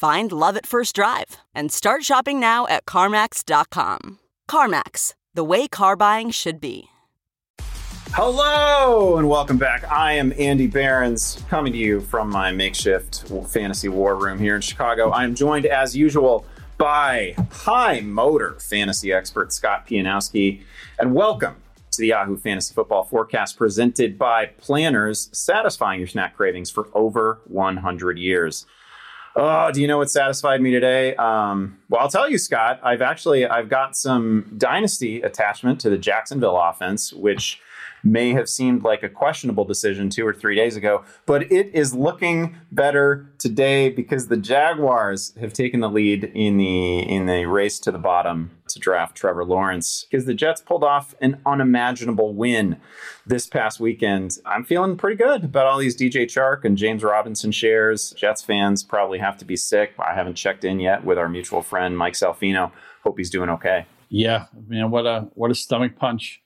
[0.00, 4.18] Find love at first drive and start shopping now at CarMax.com.
[4.50, 6.86] CarMax, the way car buying should be.
[8.12, 9.84] Hello and welcome back.
[9.92, 14.62] I am Andy Behrens coming to you from my makeshift fantasy war room here in
[14.62, 15.10] Chicago.
[15.10, 16.46] I am joined as usual
[16.78, 20.62] by high motor fantasy expert Scott Pianowski.
[20.98, 21.56] And welcome
[21.90, 27.40] to the Yahoo Fantasy Football Forecast presented by Planters, satisfying your snack cravings for over
[27.48, 28.64] 100 years.
[29.36, 31.14] Oh, do you know what satisfied me today?
[31.14, 32.80] Um, well, I'll tell you, Scott.
[32.82, 37.60] I've actually I've got some dynasty attachment to the Jacksonville offense, which
[38.02, 41.94] may have seemed like a questionable decision two or three days ago, but it is
[41.94, 47.78] looking better today because the Jaguars have taken the lead in the in the race
[47.80, 52.76] to the bottom to draft Trevor Lawrence because the Jets pulled off an unimaginable win
[53.26, 54.38] this past weekend.
[54.46, 58.10] I'm feeling pretty good about all these DJ Chark and James Robinson shares.
[58.12, 59.92] Jets fans probably have to be sick.
[59.98, 62.72] I haven't checked in yet with our mutual friend Mike Salfino.
[63.02, 63.86] Hope he's doing okay.
[64.08, 66.42] Yeah, man, what a what a stomach punch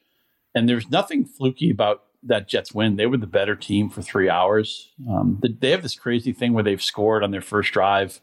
[0.54, 2.96] and there's nothing fluky about that Jets win.
[2.96, 4.92] They were the better team for three hours.
[5.08, 8.20] Um, they have this crazy thing where they've scored on their first drive.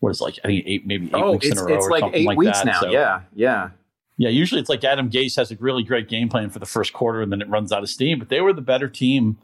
[0.00, 1.86] What is it, like I think eight maybe eight oh, weeks in a row it's
[1.86, 2.66] or like something eight like weeks that.
[2.66, 2.80] now.
[2.80, 3.70] So, yeah, yeah,
[4.16, 4.30] yeah.
[4.30, 7.22] Usually it's like Adam Gase has a really great game plan for the first quarter
[7.22, 8.18] and then it runs out of steam.
[8.18, 9.38] But they were the better team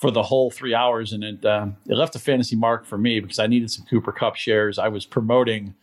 [0.00, 3.20] for the whole three hours, and it uh, it left a fantasy mark for me
[3.20, 4.78] because I needed some Cooper Kupp shares.
[4.78, 5.74] I was promoting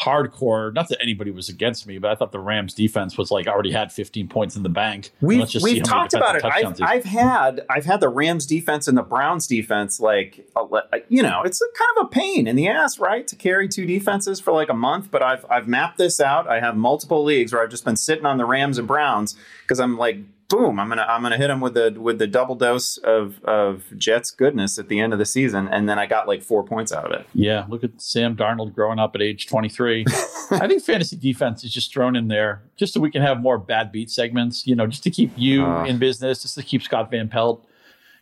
[0.00, 0.72] hardcore.
[0.72, 3.72] Not that anybody was against me, but I thought the Rams defense was like already
[3.72, 5.10] had 15 points in the bank.
[5.20, 6.44] We've, we've talked about it.
[6.44, 10.66] I've, I've, had I've had the Rams defense and the Browns defense like uh,
[11.08, 14.40] you know it's kind of a pain in the ass, right, to carry two defenses
[14.40, 15.10] for like a month.
[15.10, 16.48] But I've I've mapped this out.
[16.48, 19.80] I have multiple leagues where I've just been sitting on the Rams and Browns because
[19.80, 20.18] I'm like
[20.52, 23.84] boom, I'm gonna I'm gonna hit him with the with the double dose of of
[23.96, 26.92] Jets goodness at the end of the season, and then I got like four points
[26.92, 27.26] out of it.
[27.34, 30.04] Yeah, look at Sam Darnold growing up at age 23.
[30.52, 33.56] I think fantasy defense is just thrown in there just so we can have more
[33.58, 34.66] bad beat segments.
[34.66, 37.66] You know, just to keep you uh, in business, just to keep Scott Van Pelt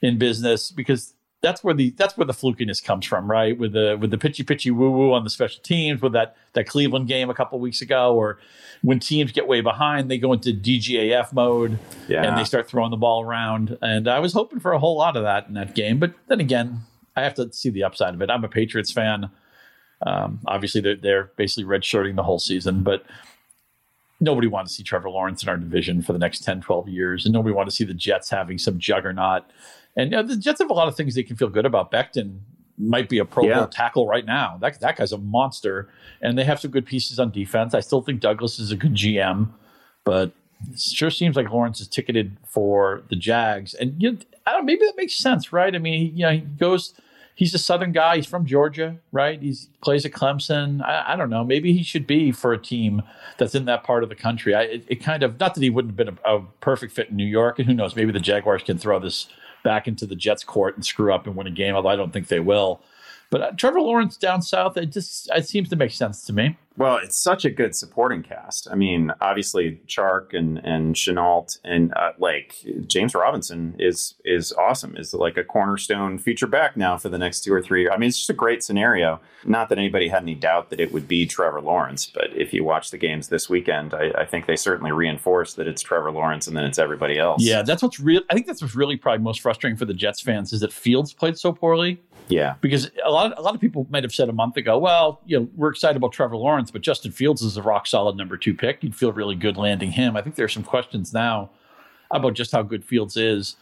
[0.01, 3.57] in business because that's where the that's where the flukiness comes from, right?
[3.57, 6.67] With the with the pitchy pitchy woo woo on the special teams, with that that
[6.67, 8.39] Cleveland game a couple weeks ago, or
[8.83, 11.79] when teams get way behind, they go into DGAF mode
[12.09, 12.23] yeah.
[12.23, 13.79] and they start throwing the ball around.
[13.81, 16.41] And I was hoping for a whole lot of that in that game, but then
[16.41, 16.81] again,
[17.17, 18.31] I have to see the upside of it.
[18.31, 19.31] I'm a Patriots fan.
[20.03, 23.05] Um, obviously, they're, they're basically redshirting the whole season, but
[24.21, 27.25] nobody wanted to see Trevor Lawrence in our division for the next 10, 12 years.
[27.25, 29.45] And nobody wanted to see the Jets having some juggernaut
[29.97, 31.91] and you know, the Jets have a lot of things they can feel good about.
[31.91, 32.41] Becton
[32.79, 33.59] might be a Pro yeah.
[33.59, 34.57] Bowl tackle right now.
[34.61, 35.89] That that guy's a monster,
[36.21, 37.75] and they have some good pieces on defense.
[37.75, 39.49] I still think Douglas is a good GM,
[40.05, 40.33] but
[40.71, 43.75] it sure seems like Lawrence is ticketed for the Jags.
[43.75, 44.65] And you know, I don't.
[44.65, 45.75] Maybe that makes sense, right?
[45.75, 46.95] I mean, you know, he goes.
[47.41, 48.17] He's a Southern guy.
[48.17, 49.41] He's from Georgia, right?
[49.41, 50.83] He plays at Clemson.
[50.83, 51.43] I, I, don't know.
[51.43, 53.01] Maybe he should be for a team
[53.39, 54.55] that's in that part of the country.
[54.55, 57.09] I, it, it, kind of not that he wouldn't have been a, a perfect fit
[57.09, 57.97] in New York, and who knows?
[57.97, 59.31] Maybe the Jaguars can throw this
[59.65, 62.13] back into the Jets' court and screw up and win a game, although I don't
[62.13, 62.83] think they will.
[63.31, 66.57] But uh, Trevor Lawrence down south, it just it seems to make sense to me.
[66.77, 68.67] Well, it's such a good supporting cast.
[68.71, 72.55] I mean, obviously Chark and and Shenault and uh, like
[72.87, 74.97] James Robinson is is awesome.
[74.97, 77.89] Is like a cornerstone feature back now for the next two or three.
[77.89, 79.21] I mean, it's just a great scenario.
[79.45, 82.65] Not that anybody had any doubt that it would be Trevor Lawrence, but if you
[82.65, 86.47] watch the games this weekend, I, I think they certainly reinforce that it's Trevor Lawrence
[86.47, 87.43] and then it's everybody else.
[87.43, 88.23] Yeah, that's what's real.
[88.29, 91.13] I think that's what's really probably most frustrating for the Jets fans is that Fields
[91.13, 92.01] played so poorly
[92.31, 95.21] yeah, because a lot a lot of people might have said a month ago, well,
[95.27, 98.37] you know, we're excited about Trevor Lawrence, but Justin Fields is a rock solid number
[98.37, 98.83] two pick.
[98.83, 100.17] You'd feel really good landing him.
[100.17, 101.51] I think there's some questions now
[102.11, 103.57] about just how good Fields is.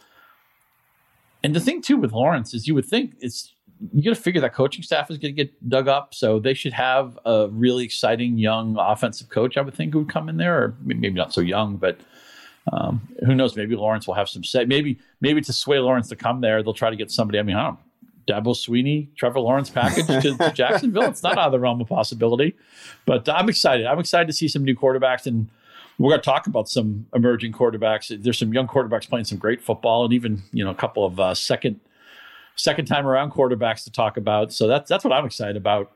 [1.43, 3.53] And the thing too with Lawrence is you would think it's
[3.93, 6.13] you got to figure that coaching staff is going to get dug up.
[6.13, 10.09] So they should have a really exciting young offensive coach, I would think, who would
[10.09, 11.99] come in there, or maybe not so young, but
[12.73, 13.55] um, who knows?
[13.55, 14.65] Maybe Lawrence will have some say.
[14.65, 17.39] Maybe maybe to sway Lawrence to come there, they'll try to get somebody.
[17.39, 17.79] I mean, I don't
[18.29, 21.03] Dabo Swinney, Trevor Lawrence package to, to Jacksonville.
[21.03, 22.55] It's not out of the realm of possibility.
[23.05, 23.85] But I'm excited.
[23.85, 25.49] I'm excited to see some new quarterbacks and
[25.99, 28.23] we're going to talk about some emerging quarterbacks.
[28.23, 31.19] There's some young quarterbacks playing some great football, and even you know a couple of
[31.19, 31.81] uh, second
[32.55, 34.53] second time around quarterbacks to talk about.
[34.53, 35.91] So that's that's what I'm excited about.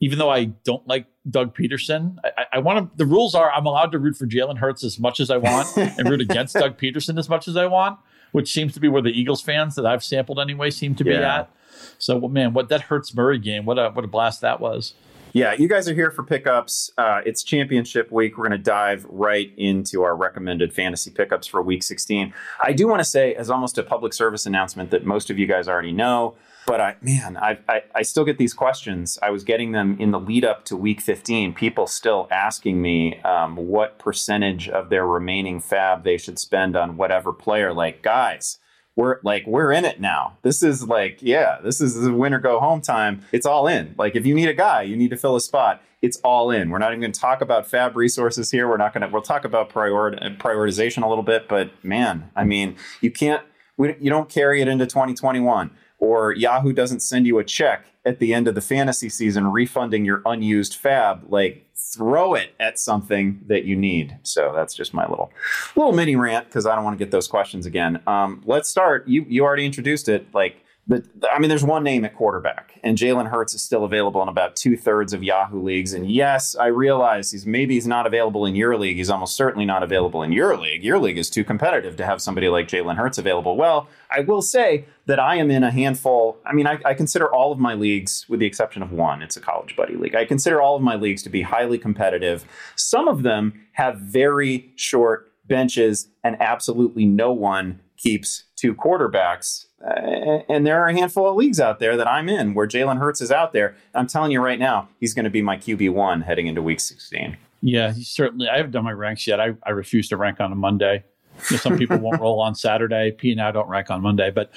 [0.00, 2.96] Even though I don't like Doug Pederson, I, I want to.
[2.98, 5.74] The rules are I'm allowed to root for Jalen Hurts as much as I want
[5.76, 7.98] and root against Doug Pederson as much as I want,
[8.32, 11.18] which seems to be where the Eagles fans that I've sampled anyway seem to yeah.
[11.18, 11.50] be at.
[11.98, 14.94] So man, what that Hurts Murray game, what a what a blast that was.
[15.32, 16.90] Yeah, you guys are here for pickups.
[16.96, 18.38] Uh, it's championship week.
[18.38, 22.32] We're going to dive right into our recommended fantasy pickups for week 16.
[22.62, 25.46] I do want to say, as almost a public service announcement, that most of you
[25.46, 26.34] guys already know,
[26.68, 29.18] but I, man, I, I, I still get these questions.
[29.22, 31.54] I was getting them in the lead up to week 15.
[31.54, 36.98] People still asking me um, what percentage of their remaining fab they should spend on
[36.98, 37.72] whatever player.
[37.72, 38.58] Like, guys,
[38.96, 40.36] we're like we're in it now.
[40.42, 43.22] This is like yeah, this is the winner go home time.
[43.32, 43.94] It's all in.
[43.96, 45.80] Like if you need a guy, you need to fill a spot.
[46.02, 46.68] It's all in.
[46.68, 48.68] We're not even going to talk about fab resources here.
[48.68, 49.08] We're not going to.
[49.08, 49.90] We'll talk about prior,
[50.36, 53.42] prioritization a little bit, but man, I mean, you can't.
[53.76, 58.18] We, you don't carry it into 2021 or Yahoo doesn't send you a check at
[58.18, 61.24] the end of the fantasy season refunding your unused fab.
[61.28, 64.18] Like throw it at something that you need.
[64.22, 65.32] So that's just my little
[65.76, 68.00] little mini rant because I don't want to get those questions again.
[68.06, 69.06] Um, let's start.
[69.08, 70.26] You you already introduced it.
[70.34, 70.56] Like
[70.88, 74.28] the, I mean, there's one name at quarterback, and Jalen Hurts is still available in
[74.28, 75.92] about two thirds of Yahoo leagues.
[75.92, 78.96] And yes, I realize he's maybe he's not available in your league.
[78.96, 80.82] He's almost certainly not available in your league.
[80.82, 83.54] Your league is too competitive to have somebody like Jalen Hurts available.
[83.56, 86.38] Well, I will say that I am in a handful.
[86.46, 89.36] I mean, I, I consider all of my leagues, with the exception of one, it's
[89.36, 90.14] a college buddy league.
[90.14, 92.44] I consider all of my leagues to be highly competitive.
[92.76, 100.40] Some of them have very short benches, and absolutely no one keeps two quarterbacks uh,
[100.48, 103.20] and there are a handful of leagues out there that I'm in where Jalen Hurts
[103.20, 103.76] is out there.
[103.94, 106.80] I'm telling you right now, he's going to be my QB one heading into Week
[106.80, 107.36] 16.
[107.60, 108.48] Yeah, certainly.
[108.48, 109.40] I haven't done my ranks yet.
[109.40, 111.04] I, I refuse to rank on a Monday.
[111.40, 113.12] Some people won't roll on Saturday.
[113.12, 114.50] P and I don't rank on Monday, but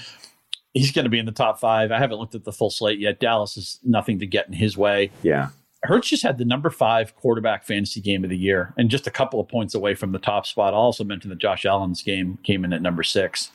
[0.74, 1.92] he's going to be in the top five.
[1.92, 3.20] I haven't looked at the full slate yet.
[3.20, 5.12] Dallas is nothing to get in his way.
[5.24, 5.50] Yeah.
[5.84, 9.12] Hurts just had the number five quarterback fantasy game of the year and just a
[9.12, 10.74] couple of points away from the top spot.
[10.74, 13.52] I'll also mention that Josh Allen's game came in at number six.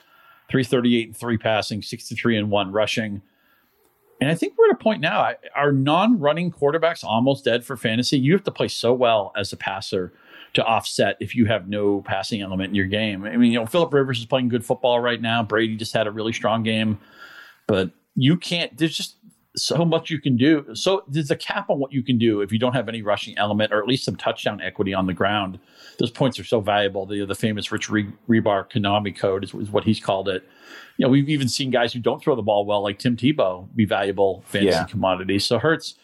[0.51, 3.23] 338 and three passing, 63 and one rushing.
[4.21, 5.33] And I think we're at a point now.
[5.55, 8.19] Our non-running quarterbacks almost dead for fantasy.
[8.19, 10.13] You have to play so well as a passer
[10.57, 13.25] to offset if you have no passing element in your game.
[13.25, 15.43] I mean, you know, Philip Rivers is playing good football right now.
[15.43, 16.99] Brady just had a really strong game,
[17.67, 18.77] but you can't.
[18.77, 19.17] There's just
[19.55, 20.67] so much you can do.
[20.75, 23.37] So there's a cap on what you can do if you don't have any rushing
[23.39, 25.59] element or at least some touchdown equity on the ground.
[25.99, 27.07] Those points are so valuable.
[27.07, 30.43] The the famous Rich Re- Hribar Konami code is, is, what he's called it.
[30.97, 33.69] You know, we've even seen guys who don't throw the ball well, like Tim Tebow,
[33.75, 34.85] be valuable fantasy yeah.
[34.85, 35.45] commodities.
[35.45, 35.97] So Hurts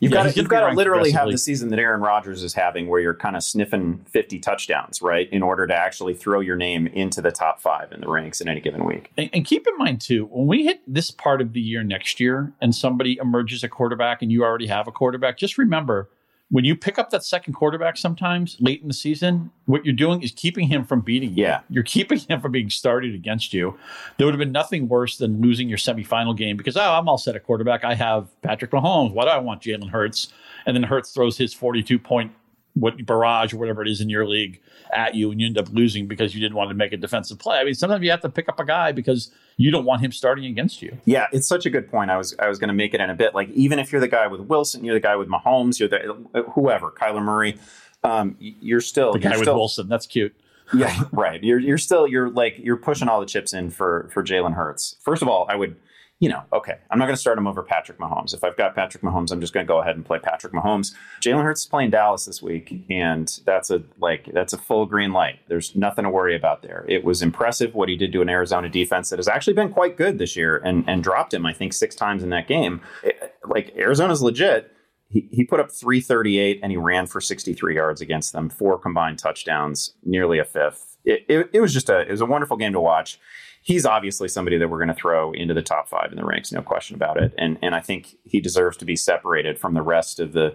[0.00, 2.54] You've yeah, got to, you've got to literally have the season that Aaron Rodgers is
[2.54, 6.56] having, where you're kind of sniffing 50 touchdowns, right, in order to actually throw your
[6.56, 9.10] name into the top five in the ranks in any given week.
[9.16, 12.20] And, and keep in mind too, when we hit this part of the year next
[12.20, 16.08] year, and somebody emerges a quarterback, and you already have a quarterback, just remember
[16.50, 20.22] when you pick up that second quarterback sometimes late in the season, what you're doing
[20.22, 21.42] is keeping him from beating you.
[21.42, 21.60] Yeah.
[21.68, 23.76] You're keeping him from being started against you.
[24.16, 27.18] There would have been nothing worse than losing your semifinal game because, oh, I'm all
[27.18, 27.84] set at quarterback.
[27.84, 29.12] I have Patrick Mahomes.
[29.12, 30.32] Why do I want Jalen Hurts?
[30.66, 32.32] And then Hurts throws his 42 point
[32.74, 34.60] what barrage or whatever it is in your league
[34.92, 37.38] at you and you end up losing because you didn't want to make a defensive
[37.38, 37.58] play.
[37.58, 40.12] I mean, sometimes you have to pick up a guy because you don't want him
[40.12, 40.98] starting against you.
[41.04, 42.10] Yeah, it's such a good point.
[42.10, 43.34] I was I was going to make it in a bit.
[43.34, 46.42] Like even if you're the guy with Wilson, you're the guy with Mahomes, you're the
[46.52, 47.58] whoever, Kyler Murray,
[48.04, 49.88] um, you're still the guy with still, Wilson.
[49.88, 50.34] That's cute.
[50.74, 51.42] yeah, right.
[51.42, 54.96] You're you're still you're like you're pushing all the chips in for for Jalen Hurts.
[55.00, 55.76] First of all, I would
[56.18, 58.32] you know, okay, I'm not going to start him over Patrick Mahomes.
[58.32, 60.94] If I've got Patrick Mahomes, I'm just going to go ahead and play Patrick Mahomes.
[61.22, 65.12] Jalen Hurts is playing Dallas this week, and that's a like that's a full green
[65.12, 65.40] light.
[65.48, 66.86] There's nothing to worry about there.
[66.88, 69.98] It was impressive what he did to an Arizona defense that has actually been quite
[69.98, 72.80] good this year, and and dropped him I think six times in that game.
[73.02, 74.72] It, like Arizona's legit.
[75.08, 79.20] He, he put up 338 and he ran for 63 yards against them, four combined
[79.20, 80.96] touchdowns, nearly a fifth.
[81.04, 83.20] It, it, it was just a it was a wonderful game to watch
[83.66, 86.52] he's obviously somebody that we're going to throw into the top five in the ranks,
[86.52, 87.34] no question about it.
[87.36, 90.54] And and I think he deserves to be separated from the rest of the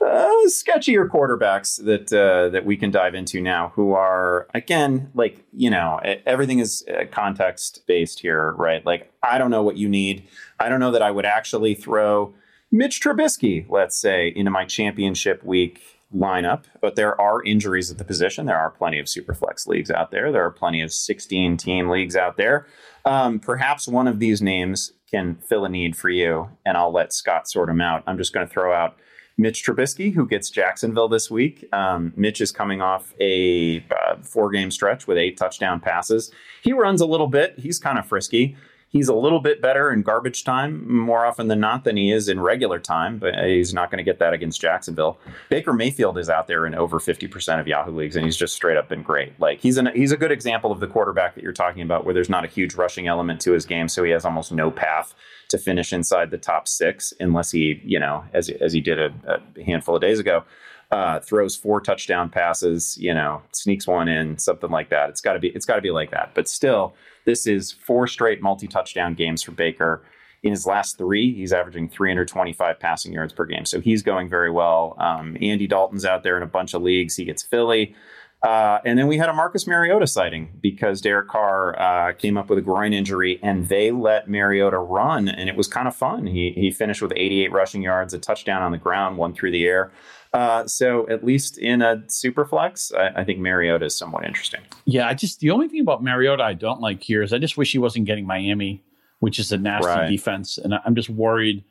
[0.00, 5.44] uh, sketchier quarterbacks that uh, that we can dive into now, who are again like
[5.52, 8.86] you know everything is uh, context based here, right?
[8.86, 10.26] Like I don't know what you need.
[10.58, 12.32] I don't know that I would actually throw
[12.70, 18.04] Mitch Trubisky, let's say, into my championship week lineup, but there are injuries at the
[18.04, 18.46] position.
[18.46, 20.32] There are plenty of superflex leagues out there.
[20.32, 22.66] There are plenty of 16 team leagues out there.
[23.04, 27.12] Um, perhaps one of these names can fill a need for you, and I'll let
[27.12, 28.02] Scott sort them out.
[28.06, 28.96] I'm just going to throw out
[29.38, 31.66] Mitch Trubisky, who gets Jacksonville this week.
[31.72, 36.30] Um, Mitch is coming off a uh, four game stretch with eight touchdown passes.
[36.62, 38.56] He runs a little bit, he's kind of frisky.
[38.90, 42.28] He's a little bit better in garbage time more often than not than he is
[42.28, 45.16] in regular time, but uh, he's not going to get that against Jacksonville.
[45.48, 48.76] Baker Mayfield is out there in over 50% of Yahoo leagues, and he's just straight
[48.76, 49.38] up been great.
[49.38, 52.12] Like he's an, he's a good example of the quarterback that you're talking about, where
[52.12, 55.14] there's not a huge rushing element to his game, so he has almost no path
[55.50, 59.14] to finish inside the top six, unless he, you know, as as he did a,
[59.56, 60.42] a handful of days ago.
[60.90, 65.08] Uh, throws four touchdown passes, you know, sneaks one in, something like that.
[65.08, 66.32] It's got to be it's got to be like that.
[66.34, 66.94] But still,
[67.24, 70.02] this is four straight multi touchdown games for Baker.
[70.42, 73.66] In his last three, he's averaging 325 passing yards per game.
[73.66, 74.96] So he's going very well.
[74.98, 77.14] Um, Andy Dalton's out there in a bunch of leagues.
[77.14, 77.94] He gets Philly.
[78.42, 82.48] Uh, and then we had a Marcus Mariota sighting because Derek Carr uh, came up
[82.48, 86.26] with a groin injury and they let Mariota run, and it was kind of fun.
[86.26, 89.66] He, he finished with 88 rushing yards, a touchdown on the ground, one through the
[89.66, 89.92] air.
[90.32, 94.60] Uh, so at least in a super flex, I, I, think Mariota is somewhat interesting.
[94.84, 97.56] Yeah, I just the only thing about Mariota I don't like here is I just
[97.56, 98.80] wish he wasn't getting Miami,
[99.18, 100.08] which is a nasty right.
[100.08, 101.64] defense, and I'm just worried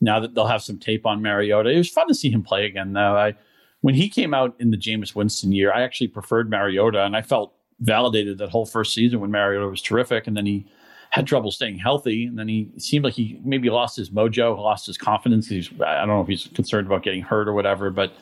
[0.00, 1.70] now that they'll have some tape on Mariota.
[1.70, 3.16] It was fun to see him play again, though.
[3.16, 3.34] I
[3.80, 7.22] when he came out in the Jameis Winston year, I actually preferred Mariota, and I
[7.22, 10.66] felt validated that whole first season when Mariota was terrific, and then he
[11.14, 14.84] had trouble staying healthy, and then he seemed like he maybe lost his mojo, lost
[14.84, 15.46] his confidence.
[15.46, 18.12] He's I don't know if he's concerned about getting hurt or whatever, but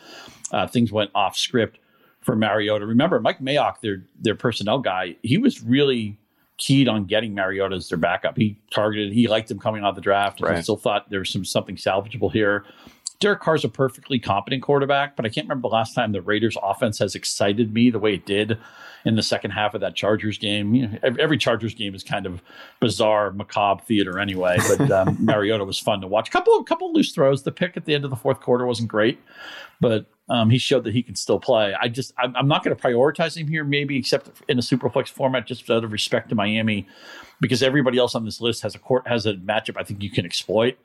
[0.52, 1.78] uh, things went off script
[2.20, 2.84] for Mariota.
[2.84, 6.18] Remember, Mike Mayock, their their personnel guy, he was really
[6.58, 8.36] keyed on getting Mariota as their backup.
[8.36, 10.42] He targeted, he liked him coming out of the draft.
[10.42, 10.56] Right.
[10.56, 12.66] He still thought there was some something salvageable here.
[13.22, 16.56] Derek Carr's a perfectly competent quarterback, but I can't remember the last time the Raiders
[16.60, 18.58] offense has excited me the way it did
[19.04, 20.74] in the second half of that Chargers game.
[20.74, 22.42] You know, every Chargers game is kind of
[22.80, 24.58] bizarre, macabre theater anyway.
[24.66, 26.32] But um, Mariota was fun to watch.
[26.32, 27.44] Couple of couple of loose throws.
[27.44, 29.20] The pick at the end of the fourth quarter wasn't great,
[29.80, 31.76] but um, he showed that he can still play.
[31.80, 35.10] I just I'm, I'm not going to prioritize him here, maybe except in a superflex
[35.10, 36.88] format, just out of respect to Miami,
[37.40, 40.10] because everybody else on this list has a court has a matchup I think you
[40.10, 40.76] can exploit.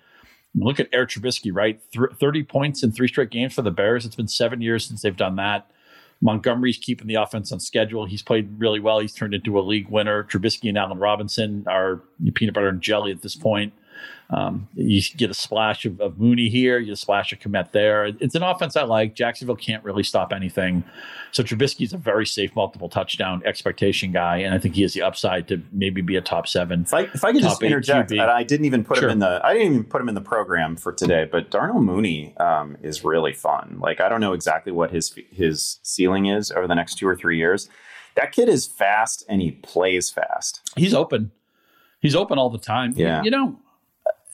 [0.57, 1.79] Look at Eric Trubisky, right?
[1.91, 4.05] Th- 30 points in three straight games for the Bears.
[4.05, 5.69] It's been seven years since they've done that.
[6.21, 8.05] Montgomery's keeping the offense on schedule.
[8.05, 8.99] He's played really well.
[8.99, 10.23] He's turned into a league winner.
[10.23, 12.01] Trubisky and Allen Robinson are
[12.33, 13.71] peanut butter and jelly at this point.
[14.29, 17.71] Um, you get a splash of, of, Mooney here, you get a splash of Kmet
[17.71, 18.05] there.
[18.05, 19.15] It's an offense I like.
[19.15, 20.83] Jacksonville can't really stop anything.
[21.31, 24.93] So Trubisky is a very safe multiple touchdown expectation guy, and I think he has
[24.93, 26.81] the upside to maybe be a top seven.
[26.81, 29.07] If I, if I could just interject, I didn't even put sure.
[29.07, 31.81] him in the I didn't even put him in the program for today, but Darnell
[31.81, 33.77] Mooney um, is really fun.
[33.79, 37.15] Like I don't know exactly what his his ceiling is over the next two or
[37.15, 37.69] three years.
[38.15, 40.69] That kid is fast and he plays fast.
[40.75, 41.31] He's open.
[42.01, 42.93] He's open all the time.
[42.95, 43.21] Yeah.
[43.23, 43.59] You know,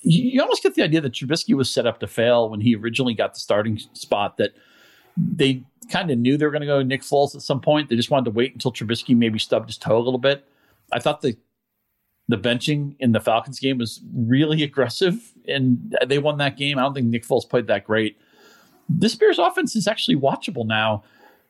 [0.04, 3.14] you almost get the idea that Trubisky was set up to fail when he originally
[3.14, 4.38] got the starting spot.
[4.38, 4.52] That
[5.18, 7.90] they kind of knew they were going to go Nick Foles at some point.
[7.90, 10.46] They just wanted to wait until Trubisky maybe stubbed his toe a little bit.
[10.92, 11.38] I thought the
[12.30, 16.78] the benching in the Falcons game was really aggressive, and they won that game.
[16.78, 18.18] I don't think Nick Foles played that great.
[18.90, 21.04] This Bears offense is actually watchable now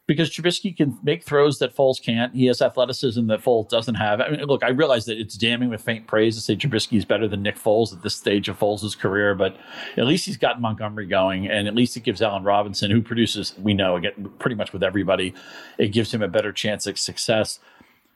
[0.05, 2.35] because Trubisky can make throws that Foles can't.
[2.35, 4.19] He has athleticism that Foles doesn't have.
[4.19, 7.05] I mean, look, I realize that it's damning with faint praise to say Trubisky is
[7.05, 9.55] better than Nick Foles at this stage of Foles' career, but
[9.95, 13.53] at least he's got Montgomery going, and at least it gives Allen Robinson, who produces,
[13.57, 15.33] we know, again, pretty much with everybody,
[15.77, 17.59] it gives him a better chance at success.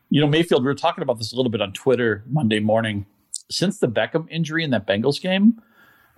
[0.09, 3.05] You know, Mayfield, we were talking about this a little bit on Twitter Monday morning.
[3.49, 5.61] Since the Beckham injury in that Bengals game,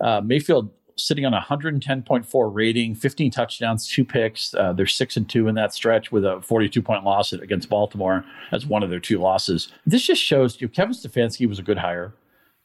[0.00, 4.54] uh, Mayfield sitting on a 110.4 rating, 15 touchdowns, two picks.
[4.54, 8.24] Uh, they're six and two in that stretch with a 42 point loss against Baltimore
[8.52, 9.72] as one of their two losses.
[9.86, 12.14] This just shows you Kevin Stefanski was a good hire.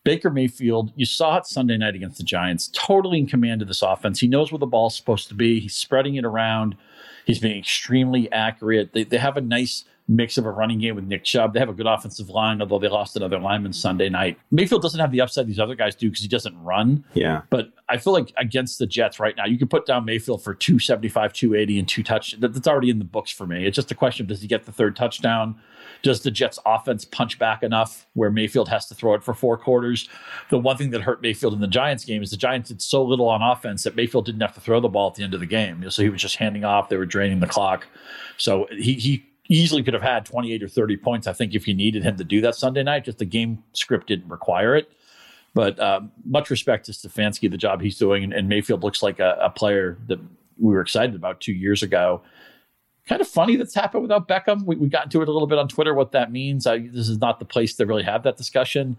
[0.04, 3.82] Baker Mayfield, you saw it Sunday night against the Giants, totally in command of this
[3.82, 4.20] offense.
[4.20, 5.60] He knows where the ball's supposed to be.
[5.60, 6.78] He's spreading it around.
[7.26, 8.94] He's being extremely accurate.
[8.94, 11.54] They, they have a nice mix of a running game with Nick Chubb.
[11.54, 14.38] They have a good offensive line, although they lost another lineman Sunday night.
[14.52, 17.04] Mayfield doesn't have the upside these other guys do because he doesn't run.
[17.14, 17.42] Yeah.
[17.50, 20.54] But I feel like against the Jets right now, you can put down Mayfield for
[20.54, 22.36] 275, 280, and two touch.
[22.40, 23.66] That's already in the books for me.
[23.66, 25.56] It's just a question of does he get the third touchdown?
[26.04, 29.58] Does the Jets offense punch back enough where Mayfield has to throw it for four
[29.58, 30.08] quarters?
[30.52, 33.04] The one thing that hurt Mayfield in the Giants game is the Giants did so
[33.04, 35.40] little on offense that Mayfield didn't have to throw the ball at the end of
[35.40, 35.90] the game.
[35.90, 36.90] So he was just handing off.
[36.90, 37.88] They were draining the clock.
[38.38, 41.74] So he, he easily could have had 28 or 30 points, I think, if you
[41.74, 43.06] needed him to do that Sunday night.
[43.06, 44.92] Just the game script didn't require it.
[45.54, 49.20] But uh, much respect to Stefanski, the job he's doing, and, and Mayfield looks like
[49.20, 50.20] a, a, player that
[50.58, 52.22] we were excited about two years ago.
[53.08, 54.66] Kind of funny that's happened without Beckham.
[54.66, 56.66] We, we got into it a little bit on Twitter what that means.
[56.66, 58.98] I, this is not the place to really have that discussion.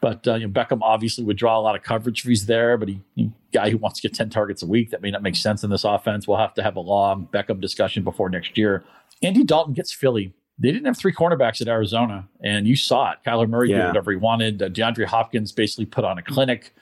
[0.00, 2.76] But uh, you know, Beckham obviously would draw a lot of coverage if he's there.
[2.76, 5.22] But he, he, guy who wants to get ten targets a week that may not
[5.22, 6.28] make sense in this offense.
[6.28, 8.84] We'll have to have a long Beckham discussion before next year.
[9.22, 13.18] Andy Dalton gets Philly they didn't have three cornerbacks at Arizona, and you saw it.
[13.26, 13.78] Kyler Murray yeah.
[13.78, 14.62] did whatever he wanted.
[14.62, 16.74] Uh, DeAndre Hopkins basically put on a clinic.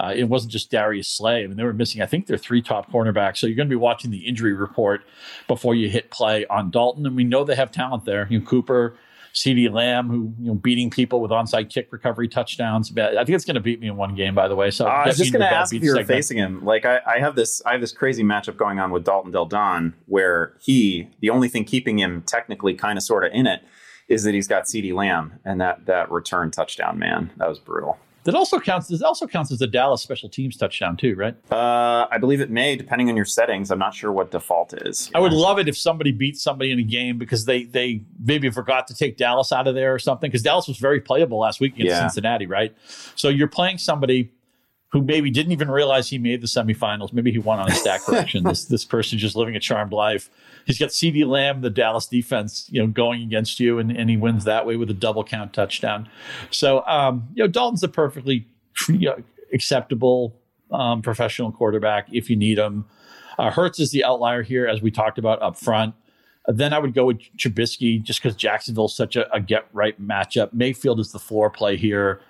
[0.00, 1.44] Uh, it wasn't just Darius Slay.
[1.44, 3.36] I mean, they were missing, I think, their three top cornerbacks.
[3.36, 5.02] So you're going to be watching the injury report
[5.46, 7.04] before you hit play on Dalton.
[7.04, 8.26] And we know they have talent there.
[8.30, 8.96] You know, Cooper,
[9.34, 12.90] CeeDee Lamb, who you know beating people with onside kick recovery touchdowns.
[12.96, 14.70] I think it's going to beat me in one game, by the way.
[14.70, 16.64] So uh, I was just going to ask if you were facing him.
[16.64, 19.46] Like I, I, have this, I have this crazy matchup going on with Dalton Del
[19.46, 23.62] Don, where he, the only thing keeping him technically kind of sort of in it,
[24.08, 26.98] is that he's got CeeDee Lamb and that that return touchdown.
[26.98, 27.98] Man, that was brutal.
[28.30, 28.86] That also counts.
[28.86, 31.34] This also counts as a Dallas special teams touchdown too, right?
[31.52, 33.72] Uh, I believe it may, depending on your settings.
[33.72, 35.10] I'm not sure what default is.
[35.14, 38.48] I would love it if somebody beat somebody in a game because they they maybe
[38.50, 40.30] forgot to take Dallas out of there or something.
[40.30, 42.00] Because Dallas was very playable last week against yeah.
[42.02, 42.72] Cincinnati, right?
[43.16, 44.30] So you're playing somebody
[44.90, 47.12] who maybe didn't even realize he made the semifinals.
[47.12, 48.44] Maybe he won on a stack correction.
[48.44, 50.30] this this person just living a charmed life.
[50.66, 54.16] He's got CeeDee Lamb, the Dallas defense, you know, going against you, and, and he
[54.16, 56.08] wins that way with a double count touchdown.
[56.50, 58.46] So, um, you know, Dalton's a perfectly
[58.88, 60.34] you know, acceptable
[60.70, 62.86] um, professional quarterback if you need him.
[63.38, 65.94] Uh, Hurts is the outlier here, as we talked about up front.
[66.46, 70.00] Uh, then I would go with Trubisky just because Jacksonville's such a, a get right
[70.00, 70.52] matchup.
[70.52, 72.20] Mayfield is the floor play here.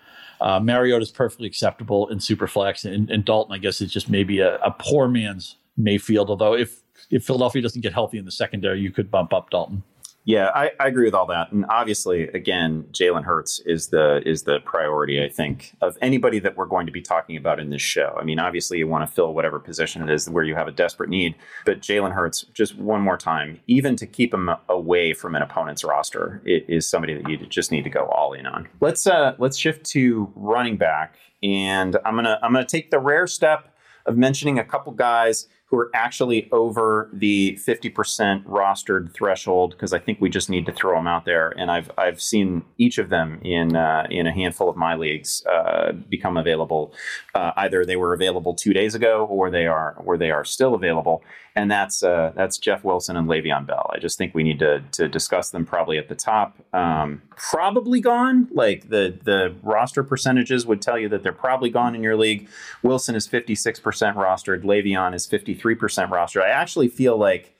[0.40, 4.40] Uh, Mariota is perfectly acceptable in Superflex, and, and Dalton, I guess, is just maybe
[4.40, 6.30] a, a poor man's Mayfield.
[6.30, 6.80] Although if
[7.10, 9.82] if Philadelphia doesn't get healthy in the secondary, you could bump up Dalton.
[10.30, 14.44] Yeah, I, I agree with all that, and obviously, again, Jalen Hurts is the is
[14.44, 15.20] the priority.
[15.24, 18.16] I think of anybody that we're going to be talking about in this show.
[18.16, 20.70] I mean, obviously, you want to fill whatever position it is where you have a
[20.70, 21.34] desperate need,
[21.66, 25.82] but Jalen Hurts, just one more time, even to keep him away from an opponent's
[25.82, 28.68] roster, it is somebody that you just need to go all in on.
[28.80, 33.26] Let's uh, let's shift to running back, and I'm gonna I'm gonna take the rare
[33.26, 33.74] step
[34.06, 40.00] of mentioning a couple guys who are actually over the 50% rostered threshold because I
[40.00, 41.54] think we just need to throw them out there.
[41.56, 45.44] And I've I've seen each of them in uh, in a handful of my leagues
[45.46, 46.92] uh, become available.
[47.34, 50.74] Uh, either they were available two days ago or they are or they are still
[50.74, 51.22] available
[51.56, 53.90] and that's uh, that's Jeff Wilson and Le'Veon Bell.
[53.92, 56.56] I just think we need to to discuss them probably at the top.
[56.72, 58.48] Um, probably gone.
[58.52, 62.48] Like the the roster percentages would tell you that they're probably gone in your league.
[62.82, 64.62] Wilson is fifty six percent rostered.
[64.62, 66.42] Le'Veon is fifty three percent roster.
[66.42, 67.54] I actually feel like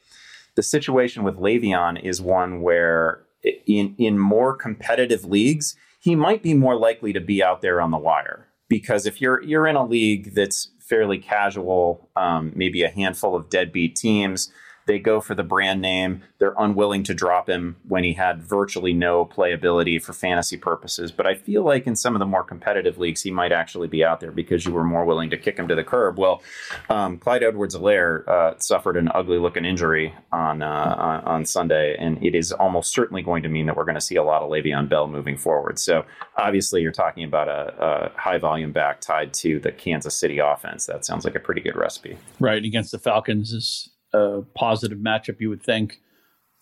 [0.57, 3.23] the situation with Le'Veon is one where
[3.67, 7.91] in in more competitive leagues he might be more likely to be out there on
[7.91, 12.89] the wire because if you're you're in a league that's fairly casual, um, maybe a
[12.89, 14.51] handful of deadbeat teams.
[14.87, 16.23] They go for the brand name.
[16.39, 21.13] They're unwilling to drop him when he had virtually no playability for fantasy purposes.
[21.13, 24.05] But I feel like in some of the more competitive leagues, he might actually be
[24.05, 26.19] out there because you were more willing to kick him to the curb.
[26.19, 26.43] Well,
[26.89, 32.35] um, Clyde Edwards-Helaire uh, suffered an ugly looking injury on, uh, on Sunday, and it
[32.35, 34.89] is almost certainly going to mean that we're going to see a lot of Le'Veon
[34.89, 35.79] Bell moving forward.
[35.79, 36.05] So
[36.37, 40.87] obviously, you're talking about a, a high volume back tied to the Kansas City offense.
[40.87, 42.19] That sounds like a pretty good recipe.
[42.41, 46.01] Right against the Falcons is a positive matchup, you would think.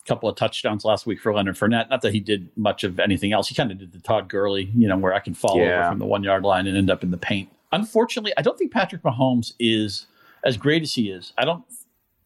[0.05, 1.91] A couple of touchdowns last week for Leonard Fournette.
[1.91, 3.49] Not that he did much of anything else.
[3.49, 5.81] He kind of did the Todd Gurley, you know, where I can fall yeah.
[5.81, 7.51] over from the one yard line and end up in the paint.
[7.73, 10.07] Unfortunately, I don't think Patrick Mahomes is
[10.45, 11.35] as great as he is.
[11.37, 11.65] I don't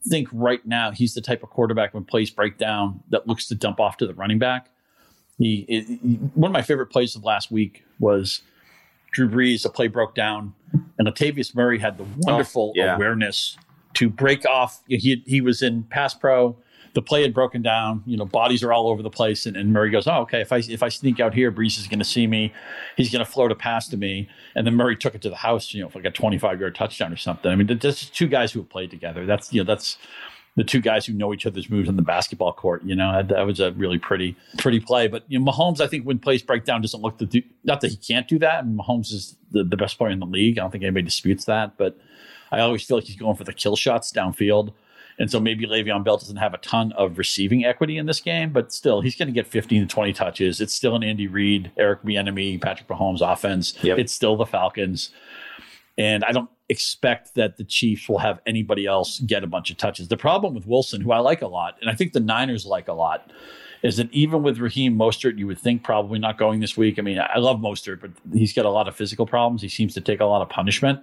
[0.09, 3.55] think right now he's the type of quarterback when plays break down that looks to
[3.55, 4.69] dump off to the running back.
[5.39, 8.43] He, it, one of my favorite plays of last week was
[9.13, 9.63] Drew Brees.
[9.63, 10.55] The play broke down,
[10.99, 12.95] and Latavius Murray had the oh, wonderful oh, yeah.
[12.95, 13.57] awareness
[13.95, 14.81] to break off.
[14.89, 16.57] He he was in pass pro.
[16.95, 18.03] The play had broken down.
[18.05, 20.41] You know, bodies are all over the place, and, and Murray goes, "Oh, okay.
[20.41, 22.53] If I if I sneak out here, Brees is going to see me.
[22.97, 25.37] He's going to float a pass to me." And then Murray took it to the
[25.37, 25.73] house.
[25.73, 27.51] You know, for like a twenty five yard touchdown or something.
[27.51, 29.25] I mean, that's two guys who have played together.
[29.25, 29.97] That's you know, that's
[30.57, 32.83] the two guys who know each other's moves on the basketball court.
[32.85, 35.09] You know, that was a really pretty, pretty play.
[35.09, 37.43] But you know, Mahomes, I think when plays break down, doesn't look to.
[37.65, 38.65] Not that he can't do that.
[38.65, 40.59] And Mahomes is the, the best player in the league.
[40.59, 41.79] I don't think anybody disputes that.
[41.79, 41.99] But
[42.53, 44.73] I always feel like he's going for the kill shots downfield.
[45.19, 48.51] And so maybe Le'Veon Bell doesn't have a ton of receiving equity in this game,
[48.51, 50.61] but still, he's going to get 15 to 20 touches.
[50.61, 53.75] It's still an Andy Reid, Eric Bieniemy, Patrick Mahomes offense.
[53.83, 53.99] Yep.
[53.99, 55.11] It's still the Falcons.
[55.99, 59.77] And I don't expect that the Chiefs will have anybody else get a bunch of
[59.77, 60.09] touches.
[60.09, 62.89] The problem with Wilson, who I like a lot, and I think the Niners like
[62.89, 63.31] a lot,
[63.83, 66.99] is that even with Raheem Mostert, you would think probably not going this week.
[66.99, 69.61] I mean, I love Mostert, but he's got a lot of physical problems.
[69.61, 71.01] He seems to take a lot of punishment.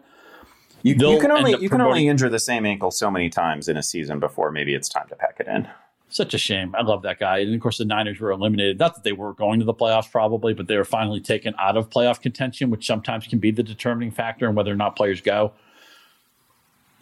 [0.82, 3.78] You, you can only you can only injure the same ankle so many times in
[3.78, 5.68] a season before maybe it's time to pack it in.
[6.12, 6.74] Such a shame.
[6.76, 7.40] I love that guy.
[7.40, 8.80] And of course, the Niners were eliminated.
[8.80, 11.78] Not that they were going to the playoffs, probably, but they were finally taken out
[11.78, 15.22] of playoff contention, which sometimes can be the determining factor in whether or not players
[15.22, 15.54] go.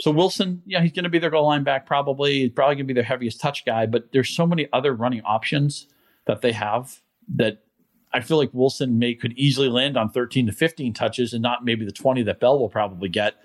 [0.02, 2.42] So Wilson, yeah, he's going to be their goal line back probably.
[2.42, 5.22] He's probably going to be their heaviest touch guy, but there's so many other running
[5.22, 5.88] options
[6.26, 7.00] that they have
[7.36, 7.64] that
[8.14, 11.64] I feel like Wilson may could easily land on 13 to 15 touches and not
[11.64, 13.36] maybe the 20 that Bell will probably get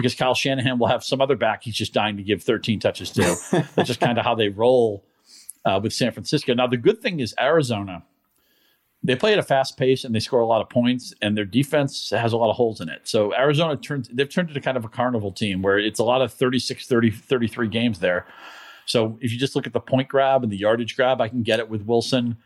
[0.00, 3.10] because Kyle Shanahan will have some other back he's just dying to give 13 touches
[3.10, 3.36] to.
[3.74, 5.04] That's just kind of how they roll
[5.64, 6.54] uh, with San Francisco.
[6.54, 8.02] Now, the good thing is Arizona,
[9.02, 11.44] they play at a fast pace and they score a lot of points, and their
[11.44, 13.02] defense has a lot of holes in it.
[13.04, 16.22] So Arizona turns they've turned into kind of a carnival team where it's a lot
[16.22, 18.26] of 36, 30, 33 games there.
[18.86, 21.42] So if you just look at the point grab and the yardage grab, I can
[21.42, 22.36] get it with Wilson.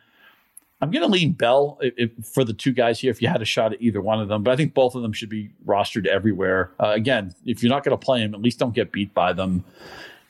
[0.85, 3.41] I'm going to lean Bell if, if, for the two guys here if you had
[3.41, 5.49] a shot at either one of them, but I think both of them should be
[5.65, 6.73] rostered everywhere.
[6.79, 9.33] Uh, again, if you're not going to play them, at least don't get beat by
[9.33, 9.65] them.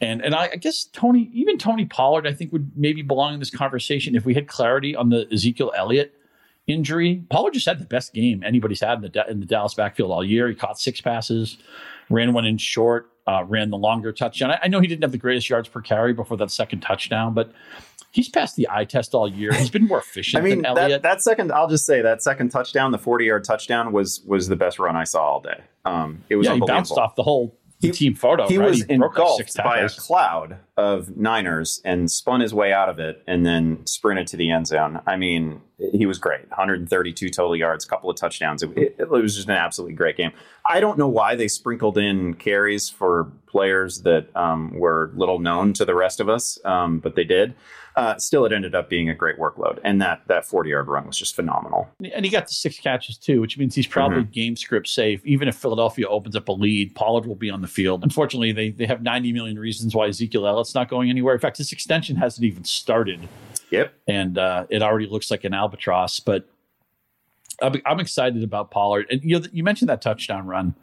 [0.00, 3.40] And and I, I, guess Tony, even Tony Pollard, I think would maybe belong in
[3.40, 6.14] this conversation if we had clarity on the Ezekiel Elliott
[6.68, 7.24] injury.
[7.30, 10.24] Pollard just had the best game anybody's had in the in the Dallas backfield all
[10.24, 10.48] year.
[10.48, 11.58] He caught six passes,
[12.10, 14.52] ran one in short, uh, ran the longer touchdown.
[14.52, 17.34] I, I know he didn't have the greatest yards per carry before that second touchdown,
[17.34, 17.52] but
[18.14, 19.52] he's passed the eye test all year.
[19.52, 20.42] He's been more efficient.
[20.42, 24.22] I mean, that, that, second, I'll just say that second touchdown, the forty-yard touchdown, was
[24.26, 25.60] was the best run I saw all day.
[25.84, 28.48] Um, it was yeah, he bounced off the whole he, team photo.
[28.48, 28.70] He right?
[28.70, 33.22] was he engulfed by a cloud of Niners and spun his way out of it,
[33.26, 35.00] and then sprinted to the end zone.
[35.06, 35.60] I mean,
[35.92, 36.48] he was great.
[36.48, 38.62] 132 total yards, a couple of touchdowns.
[38.62, 40.32] It, it, it was just an absolutely great game.
[40.70, 45.74] I don't know why they sprinkled in carries for players that um, were little known
[45.74, 47.54] to the rest of us, um, but they did
[47.96, 49.78] uh, still it ended up being a great workload.
[49.84, 51.88] And that that 40 yard run was just phenomenal.
[52.12, 54.30] And he got the six catches too, which means he's probably mm-hmm.
[54.30, 55.24] game script safe.
[55.24, 58.02] Even if Philadelphia opens up a lead, Pollard will be on the field.
[58.02, 61.34] Unfortunately, they, they have 90 million reasons why Ezekiel Elliott's not going anywhere.
[61.34, 63.28] In fact, his extension hasn't even started.
[63.70, 63.94] Yep.
[64.08, 66.18] And uh, it already looks like an albatross.
[66.18, 66.48] But
[67.62, 69.06] I'm, I'm excited about Pollard.
[69.08, 70.74] And you know, you mentioned that touchdown run.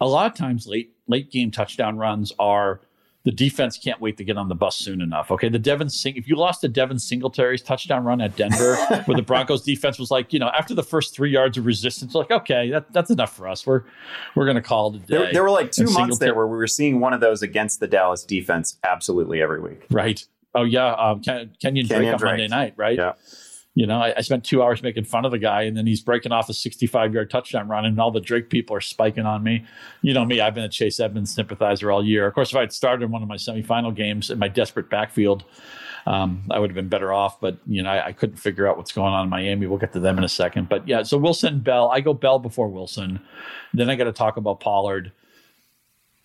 [0.00, 2.82] A lot of times, late late game touchdown runs are–
[3.24, 5.30] the defense can't wait to get on the bus soon enough.
[5.30, 9.16] Okay, the Devin Sing if you lost to Devin Singletary's touchdown run at Denver, where
[9.16, 12.30] the Broncos defense was like, you know, after the first three yards of resistance, like,
[12.30, 13.66] okay, that, that's enough for us.
[13.66, 13.82] We're
[14.34, 15.04] we're gonna call it a day.
[15.06, 17.42] There, there were like two and months there where we were seeing one of those
[17.42, 19.86] against the Dallas defense absolutely every week.
[19.90, 20.24] Right.
[20.54, 22.30] Oh yeah, um, Ken, Kenyan, Kenyan Drake on Drake.
[22.32, 22.98] Monday night, right?
[22.98, 23.12] Yeah.
[23.74, 26.02] You know, I, I, spent two hours making fun of the guy, and then he's
[26.02, 29.42] breaking off a 65 yard touchdown run, and all the Drake people are spiking on
[29.42, 29.64] me.
[30.02, 32.26] You know me, I've been a Chase Edmonds sympathizer all year.
[32.26, 34.90] Of course, if I had started in one of my semifinal games in my desperate
[34.90, 35.44] backfield,
[36.06, 37.40] um, I would have been better off.
[37.40, 39.66] But, you know, I, I, couldn't figure out what's going on in Miami.
[39.66, 40.68] We'll get to them in a second.
[40.68, 41.90] But yeah, so Wilson, Bell.
[41.90, 43.20] I go Bell before Wilson.
[43.72, 45.12] Then I got to talk about Pollard.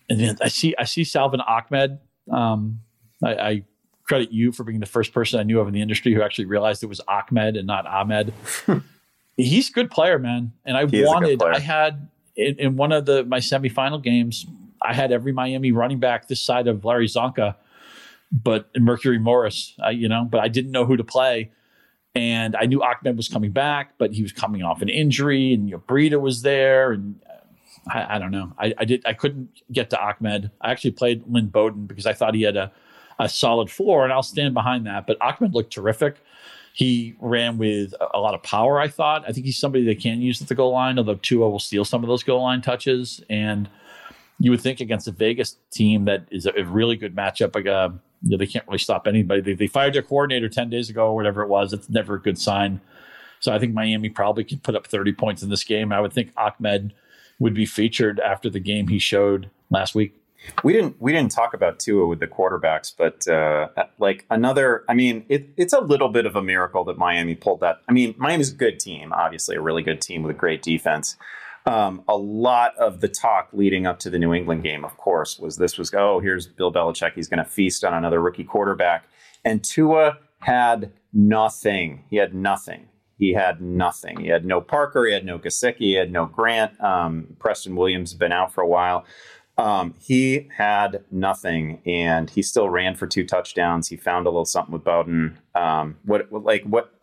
[0.10, 1.99] And then I see I see Salvon Ahmed.
[2.31, 2.81] Um,
[3.23, 3.63] I, I
[4.07, 6.45] credit you for being the first person I knew of in the industry who actually
[6.45, 8.33] realized it was Ahmed and not Ahmed.
[9.37, 10.53] He's a good player, man.
[10.65, 14.45] And I he wanted, I had in, in, one of the my semifinal games,
[14.81, 17.55] I had every Miami running back this side of Larry Csonka,
[18.31, 21.51] but Mercury Morris, uh, you know, but I didn't know who to play.
[22.15, 25.69] And I knew Ahmed was coming back, but he was coming off an injury, and
[25.69, 28.53] you know, Breida was there, and uh, I, I don't know.
[28.57, 29.05] I, I, did.
[29.05, 30.49] I couldn't get to Ahmed.
[30.59, 32.71] I actually played Lynn Bowden because I thought he had a
[33.19, 35.08] a solid floor, and I'll stand behind that.
[35.08, 36.17] But Ahmed looked terrific.
[36.73, 39.23] He ran with a lot of power, I thought.
[39.27, 41.84] I think he's somebody they can use at the goal line, although Tua will steal
[41.84, 43.19] some of those goal line touches.
[43.30, 43.67] And
[44.39, 47.89] you would think against a Vegas team that is a, really good matchup, like uh,
[48.21, 49.41] you know, they can't really stop anybody.
[49.41, 51.73] They, they fired their coordinator 10 days ago or whatever it was.
[51.73, 52.80] It's never a good sign.
[53.39, 55.91] So I think Miami probably could put up 30 points in this game.
[55.91, 56.93] I would think Ahmed
[57.39, 60.15] would be featured after the game he showed last week.
[60.63, 63.67] We didn't we didn't talk about Tua with the quarterbacks, but uh,
[64.00, 64.84] like another.
[64.88, 67.82] I mean, it, it's a little bit of a miracle that Miami pulled that.
[67.88, 71.17] I mean, Miami's a good team, obviously a really good team with a great defense.
[71.65, 75.38] Um, a lot of the talk leading up to the New England game, of course,
[75.38, 79.06] was this was oh here's Bill Belichick, he's going to feast on another rookie quarterback,
[79.43, 82.06] and Tua had nothing.
[82.10, 82.88] He had nothing.
[83.17, 84.19] He had nothing.
[84.19, 85.06] He had no Parker.
[85.06, 85.78] He had no Gesicki.
[85.80, 86.80] He had no Grant.
[86.80, 89.06] Um, Preston Williams has been out for a while.
[89.57, 93.87] Um, he had nothing, and he still ran for two touchdowns.
[93.87, 95.39] He found a little something with Bowden.
[95.55, 96.93] Um, what, like what?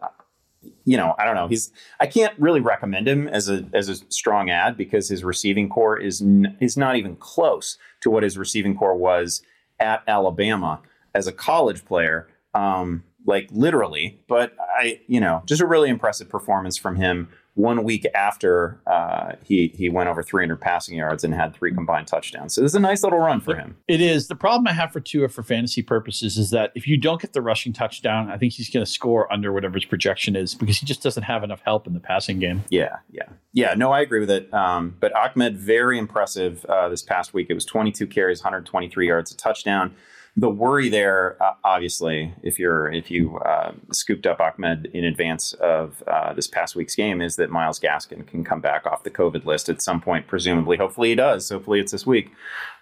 [0.85, 1.49] you know, I don't know.
[1.49, 5.69] He's I can't really recommend him as a as a strong ad because his receiving
[5.69, 9.43] core is n- is not even close to what his receiving core was
[9.81, 10.81] at Alabama
[11.15, 12.29] as a college player.
[12.55, 17.85] Um, like literally, but I, you know, just a really impressive performance from him one
[17.85, 22.55] week after uh, he he went over 300 passing yards and had three combined touchdowns.
[22.55, 23.77] So this is a nice little run for him.
[23.87, 24.27] It is.
[24.27, 27.33] The problem I have for Tua for fantasy purposes is that if you don't get
[27.33, 30.79] the rushing touchdown, I think he's going to score under whatever his projection is because
[30.79, 32.65] he just doesn't have enough help in the passing game.
[32.71, 33.75] Yeah, yeah, yeah.
[33.75, 34.53] No, I agree with it.
[34.53, 37.47] Um, but Ahmed very impressive uh, this past week.
[37.51, 39.95] It was 22 carries, 123 yards, a touchdown
[40.37, 45.53] the worry there, uh, obviously, if you're if you uh, scooped up Ahmed in advance
[45.55, 49.11] of uh, this past week's game, is that Myles Gaskin can come back off the
[49.11, 50.77] COVID list at some point, presumably.
[50.77, 51.49] Hopefully, he does.
[51.49, 52.33] Hopefully, it's this week.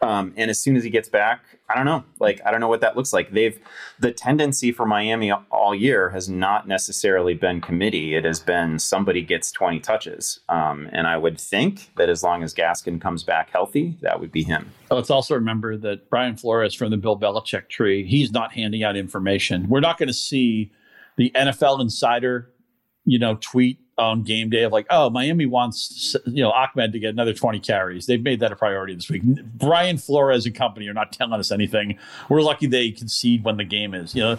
[0.03, 2.05] Um, and as soon as he gets back, I don't know.
[2.19, 3.31] Like I don't know what that looks like.
[3.31, 3.59] They've
[4.01, 8.17] the tendency for Miami all year has not necessarily been committee.
[8.17, 10.41] It has been somebody gets 20 touches.
[10.49, 14.33] Um, and I would think that as long as Gaskin comes back healthy, that would
[14.33, 14.73] be him.
[14.91, 18.97] Let's also remember that Brian Flores from the Bill Belichick tree, he's not handing out
[18.97, 19.69] information.
[19.69, 20.73] We're not going to see
[21.17, 22.51] the NFL insider,
[23.05, 26.99] you know, tweet on game day of like, oh, Miami wants you know Ahmed to
[26.99, 28.07] get another 20 carries.
[28.07, 29.23] They've made that a priority this week.
[29.23, 31.99] Brian Flores and company are not telling us anything.
[32.29, 34.15] We're lucky they concede when the game is.
[34.15, 34.39] You know,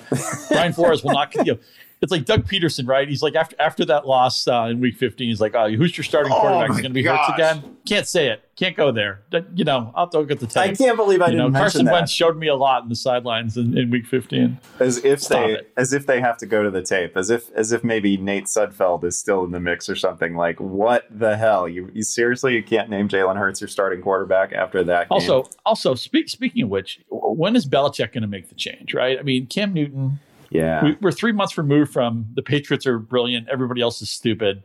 [0.50, 1.34] Brian Flores will not.
[1.36, 1.60] You know,
[2.04, 3.08] it's like Doug Pederson, right?
[3.08, 6.04] He's like after after that loss uh, in Week 15, he's like, "Oh, who's your
[6.04, 6.70] starting quarterback?
[6.70, 7.28] Oh going to be gosh.
[7.28, 8.44] Hurts again." Can't say it.
[8.58, 9.24] Can't go there.
[9.56, 10.72] You know, I'll look at the tape.
[10.72, 11.94] I can't believe I you didn't know, Carson that.
[11.94, 14.60] Wentz showed me a lot in the sidelines in, in Week 15.
[14.80, 15.74] As if Stop they it.
[15.78, 17.16] as if they have to go to the tape.
[17.16, 20.36] As if as if maybe Nate Sudfeld is still in the mix or something.
[20.36, 21.70] Like what the hell?
[21.70, 25.08] You, you seriously you can't name Jalen Hurts your starting quarterback after that.
[25.08, 25.14] Game?
[25.16, 28.94] Also, also speak, speaking of which, when is Belichick going to make the change?
[28.94, 29.18] Right?
[29.18, 30.20] I mean, Cam Newton
[30.54, 30.84] yeah.
[30.84, 33.50] We, are three months removed from the Patriots are brilliant.
[33.50, 34.64] Everybody else is stupid.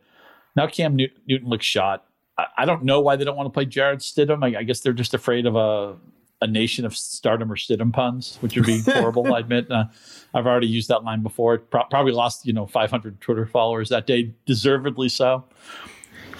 [0.54, 2.04] Now Cam Newton, Newton looks shot.
[2.36, 4.44] I, I, don't know why they don't want to play Jarrett Stidham.
[4.44, 5.96] I, I, guess they're just afraid of a
[6.40, 9.34] a nation of stardom or Stidham puns, which would be horrible.
[9.34, 9.70] I admit.
[9.70, 9.86] Uh,
[10.34, 11.58] I've already used that line before.
[11.58, 15.44] Pro- probably lost you know 500 Twitter followers that day, deservedly so.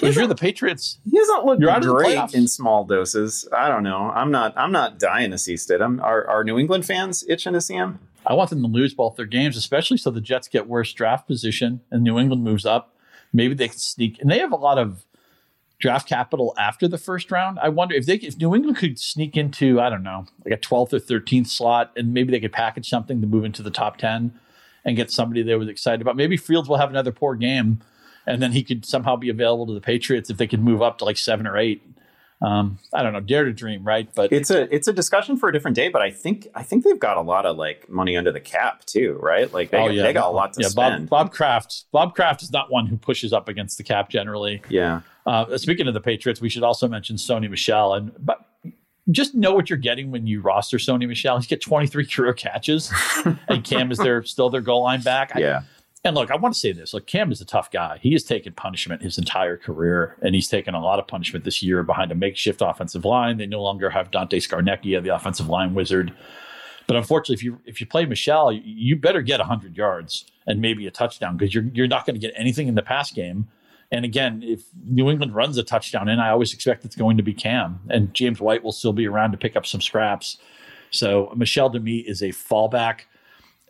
[0.00, 3.48] If you're the Patriots, he doesn't look you're great in small doses.
[3.52, 4.12] I don't know.
[4.14, 4.56] I'm not.
[4.56, 6.00] I'm not dying to see Stidham.
[6.02, 7.98] Are, are New England fans itching to see him?
[8.28, 11.26] I want them to lose both their games, especially so the Jets get worse draft
[11.26, 12.94] position and New England moves up.
[13.32, 15.06] Maybe they can sneak, and they have a lot of
[15.78, 17.58] draft capital after the first round.
[17.58, 20.58] I wonder if they if New England could sneak into I don't know like a
[20.58, 23.96] 12th or 13th slot, and maybe they could package something to move into the top
[23.96, 24.38] 10
[24.84, 26.16] and get somebody they was excited about.
[26.16, 27.80] Maybe Fields will have another poor game,
[28.26, 30.98] and then he could somehow be available to the Patriots if they could move up
[30.98, 31.82] to like seven or eight
[32.40, 34.09] um, I don't know, dare to dream, right?
[34.14, 35.88] But it's a it's a discussion for a different day.
[35.88, 38.85] But I think I think they've got a lot of like money under the cap
[38.85, 39.53] too, right?
[39.53, 40.03] Like they, oh, yeah.
[40.03, 41.09] they got a lot to yeah, spend.
[41.11, 44.62] Bob, Bob Kraft, Bob Kraft is not one who pushes up against the cap generally.
[44.68, 45.01] Yeah.
[45.27, 48.46] Uh, speaking of the Patriots, we should also mention Sony Michel and but
[49.11, 51.38] just know what you're getting when you roster Sony Michel.
[51.38, 52.92] He's get 23 career catches,
[53.48, 55.33] and Cam is there still their goal line back.
[55.35, 55.62] Yeah.
[56.04, 56.94] And look, I want to say this.
[56.94, 57.98] Look, Cam is a tough guy.
[58.00, 61.62] He has taken punishment his entire career, and he's taken a lot of punishment this
[61.62, 63.37] year behind a makeshift offensive line.
[63.37, 66.14] They no longer have Dante Scarnecchia, the offensive line wizard.
[66.87, 70.87] But unfortunately, if you if you play Michel, you better get 100 yards and maybe
[70.87, 73.48] a touchdown because you're you're not going to get anything in the pass game.
[73.90, 77.22] And again, if New England runs a touchdown in, I always expect it's going to
[77.22, 80.38] be Cam, and James White will still be around to pick up some scraps.
[80.90, 83.00] So Michel to me is a fallback.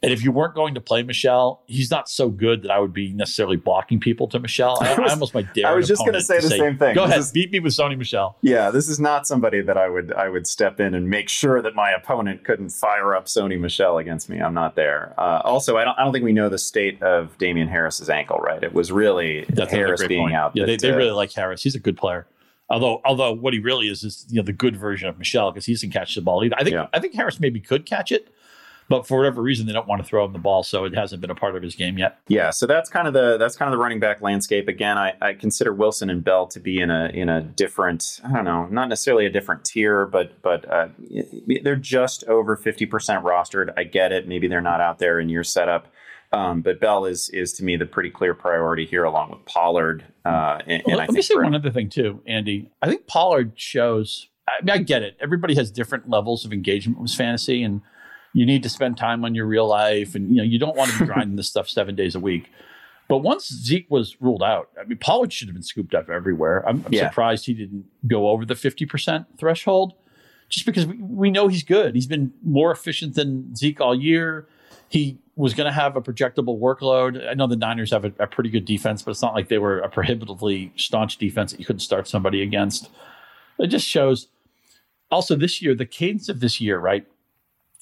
[0.02, 2.92] And if you weren't going to play Michel, he's not so good that I would
[2.92, 4.78] be necessarily blocking people to Michel.
[4.80, 5.66] I, I almost might dare.
[5.66, 6.94] I was just going to say the same thing.
[6.94, 8.36] Go this ahead, is, beat me with Sony Michel.
[8.42, 11.60] Yeah, this is not somebody that I would I would step in and make sure
[11.62, 14.38] that my opponent couldn't fire up Sony Michel against me.
[14.40, 15.14] I'm not there.
[15.18, 18.38] Uh, also, I don't I don't think we know the state of Damien Harris's ankle.
[18.38, 18.62] Right?
[18.62, 20.34] It was really That's Harris being point.
[20.34, 20.52] out.
[20.54, 21.62] Yeah, they, they really like Harris.
[21.62, 22.26] He's a good player.
[22.70, 25.64] Although, although what he really is is you know the good version of Michel because
[25.64, 26.56] he doesn't catch the ball either.
[26.58, 26.86] I think yeah.
[26.92, 28.28] I think Harris maybe could catch it,
[28.88, 31.20] but for whatever reason they don't want to throw him the ball, so it hasn't
[31.20, 32.18] been a part of his game yet.
[32.28, 34.68] Yeah, so that's kind of the that's kind of the running back landscape.
[34.68, 38.32] Again, I, I consider Wilson and Bell to be in a in a different I
[38.32, 40.88] don't know, not necessarily a different tier, but but uh,
[41.62, 43.72] they're just over fifty percent rostered.
[43.76, 44.26] I get it.
[44.26, 45.88] Maybe they're not out there in your setup.
[46.30, 50.04] Um, but Bell is is to me the pretty clear priority here, along with Pollard.
[50.24, 52.70] Uh, and, well, and let me say one other thing too, Andy.
[52.82, 54.28] I think Pollard shows.
[54.46, 55.16] I, mean, I get it.
[55.20, 57.80] Everybody has different levels of engagement with fantasy, and
[58.34, 60.90] you need to spend time on your real life and you know you don't want
[60.90, 62.50] to be grinding this stuff seven days a week
[63.08, 66.62] but once Zeke was ruled out, I mean, Pollard should have been scooped up everywhere.
[66.68, 67.08] I'm, I'm yeah.
[67.08, 69.94] surprised he didn't go over the 50% threshold
[70.50, 71.94] just because we, we know he's good.
[71.94, 74.46] He's been more efficient than Zeke all year.
[74.90, 77.26] He was going to have a projectable workload.
[77.26, 79.58] I know the Niners have a, a, pretty good defense, but it's not like they
[79.58, 82.90] were a prohibitively staunch defense that you couldn't start somebody against.
[83.58, 84.28] It just shows.
[85.10, 87.06] Also, this year, the cadence of this year, right?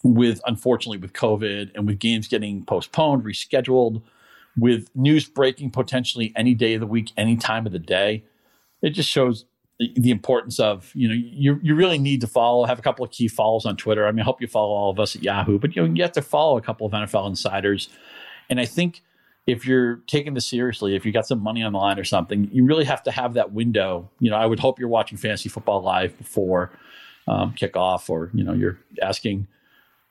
[0.04, 4.02] With unfortunately with COVID and with games getting postponed, rescheduled,
[4.56, 8.24] with news breaking potentially any day of the week, any time of the day,
[8.82, 9.44] it just shows
[9.78, 13.11] the importance of you know you you really need to follow have a couple of
[13.11, 14.06] key follows on Twitter.
[14.06, 16.02] I mean, I hope you follow all of us at Yahoo, but you know you
[16.02, 17.88] have to follow a couple of NFL insiders,
[18.48, 19.02] and I think
[19.46, 22.48] if you're taking this seriously, if you got some money on the line or something,
[22.52, 24.11] you really have to have that window.
[24.18, 26.70] You know, I would hope you're watching fantasy football live before
[27.28, 29.46] um, kickoff, or you know you're asking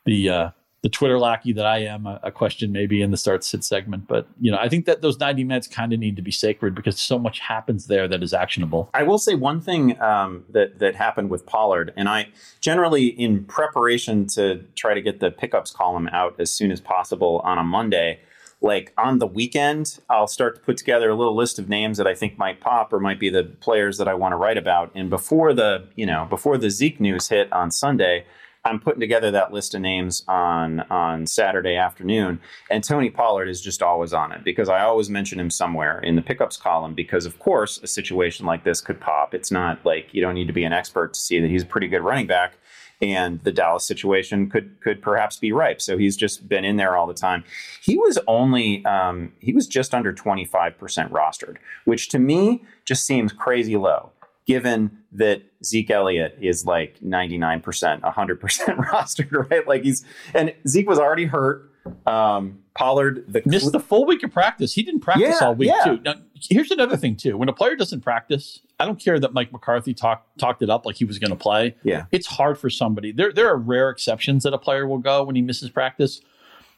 [0.05, 0.49] the uh,
[0.85, 4.07] the Twitter lackey that I am a, a, question maybe in the start sit segment.
[4.07, 6.75] But you know, I think that those 90 minutes kind of need to be sacred
[6.75, 8.91] because so much happens there that is actionable.
[8.93, 12.27] I will say one thing um, that that happened with Pollard, and I
[12.61, 17.41] generally in preparation to try to get the pickups column out as soon as possible
[17.43, 18.19] on a Monday.
[18.61, 22.05] Like on the weekend, I'll start to put together a little list of names that
[22.05, 24.91] I think might pop or might be the players that I want to write about.
[24.95, 28.25] And before the, you know, before the Zeke news hit on Sunday,
[28.65, 32.39] I'm putting together that list of names on on Saturday afternoon,
[32.71, 36.15] and Tony Pollard is just always on it because I always mention him somewhere in
[36.15, 39.35] the pickups column because of course a situation like this could pop.
[39.35, 41.67] It's not like you don't need to be an expert to see that he's a
[41.67, 42.57] pretty good running back,
[43.01, 45.79] and the Dallas situation could could perhaps be ripe.
[45.79, 47.43] So he's just been in there all the time.
[47.83, 50.75] He was only um, he was just under 25%
[51.11, 54.11] rostered, which to me just seems crazy low
[54.45, 58.05] given that Zeke Elliott is like 99%, 100%
[58.87, 59.67] rostered, right?
[59.67, 61.71] Like he's, and Zeke was already hurt.
[62.07, 64.73] Um, Pollard the missed the full week of practice.
[64.73, 65.83] He didn't practice yeah, all week yeah.
[65.83, 66.01] too.
[66.03, 66.15] Now,
[66.49, 67.37] here's another thing too.
[67.37, 70.85] When a player doesn't practice, I don't care that Mike McCarthy talked talked it up
[70.85, 71.75] like he was going to play.
[71.83, 73.11] Yeah, it's hard for somebody.
[73.11, 76.21] There there are rare exceptions that a player will go when he misses practice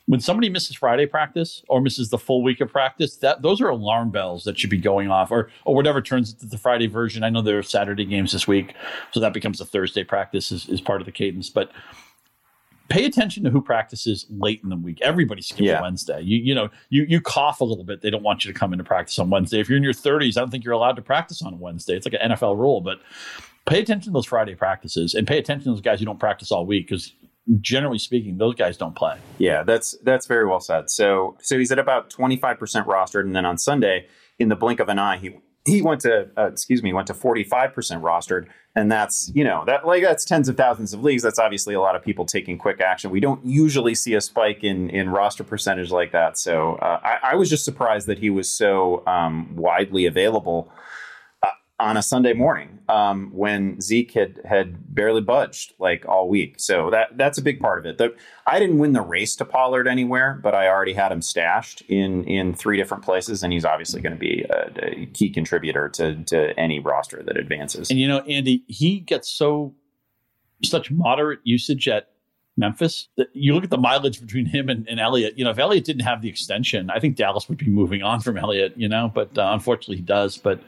[0.07, 3.67] when somebody misses Friday practice or misses the full week of practice, that those are
[3.67, 7.23] alarm bells that should be going off, or or whatever turns into the Friday version.
[7.23, 8.73] I know there are Saturday games this week,
[9.11, 11.49] so that becomes a Thursday practice is, is part of the cadence.
[11.49, 11.71] But
[12.87, 15.01] pay attention to who practices late in the week.
[15.01, 15.81] Everybody skips yeah.
[15.81, 16.21] Wednesday.
[16.21, 18.01] You you know you you cough a little bit.
[18.01, 19.59] They don't want you to come into practice on Wednesday.
[19.59, 21.97] If you're in your 30s, I don't think you're allowed to practice on Wednesday.
[21.97, 23.01] It's like an NFL rule, but
[23.65, 26.49] pay attention to those Friday practices and pay attention to those guys who don't practice
[26.49, 27.11] all week because
[27.61, 29.17] generally speaking, those guys don't play.
[29.37, 30.89] Yeah, that's that's very well said.
[30.89, 34.07] So so he's at about twenty five percent rostered, and then on Sunday,
[34.39, 37.13] in the blink of an eye, he he went to uh, excuse me went to
[37.13, 41.39] 45% rostered and that's you know that like that's tens of thousands of leagues that's
[41.39, 44.89] obviously a lot of people taking quick action we don't usually see a spike in
[44.89, 48.49] in roster percentage like that so uh, I, I, was just surprised that he was
[48.49, 50.71] so um, widely available
[51.79, 56.55] on a Sunday morning um, when Zeke had had barely budged like all week.
[56.57, 57.97] So that that's a big part of it.
[57.99, 58.15] The,
[58.47, 62.23] I didn't win the race to Pollard anywhere, but I already had him stashed in
[62.23, 66.23] in three different places, and he's obviously going to be a, a, key contributor to
[66.25, 67.91] to any roster that advances.
[67.91, 69.75] And you know, Andy, he gets so
[70.63, 72.09] such moderate usage at
[72.57, 73.07] Memphis.
[73.17, 74.99] That you look at the mileage between him and, and.
[75.37, 78.21] You know, if Elliott didn't have the extension, I think Dallas would be moving on
[78.21, 78.73] from Elliott.
[78.77, 80.37] You know, but uh, unfortunately, he does.
[80.37, 80.59] But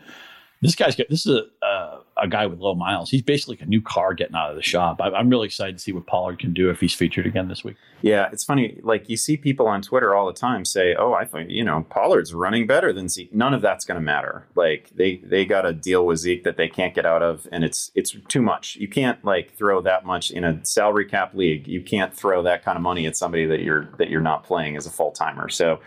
[0.62, 3.10] this guy's got this is a, a, a, guy with low miles.
[3.10, 5.02] He's basically like a new car getting out of the shop.
[5.02, 7.64] I, am really excited to see what Pollard can do if he's featured again this
[7.64, 7.76] week.
[8.02, 8.80] Yeah, it's funny.
[8.82, 11.86] Like you see people on Twitter all the time say, "Oh, I think you know
[11.90, 14.46] Pollard's running better than Zeke." None of that's going to matter.
[14.56, 17.64] Like they they got a deal with Zeke that they can't get out of, and
[17.64, 18.78] it's it's too much.
[18.78, 21.68] You can't like throw that much in a salary cap league.
[21.68, 24.78] You can't throw that kind of money at somebody that you're that you're not playing
[24.78, 25.50] as a full timer.
[25.50, 25.80] So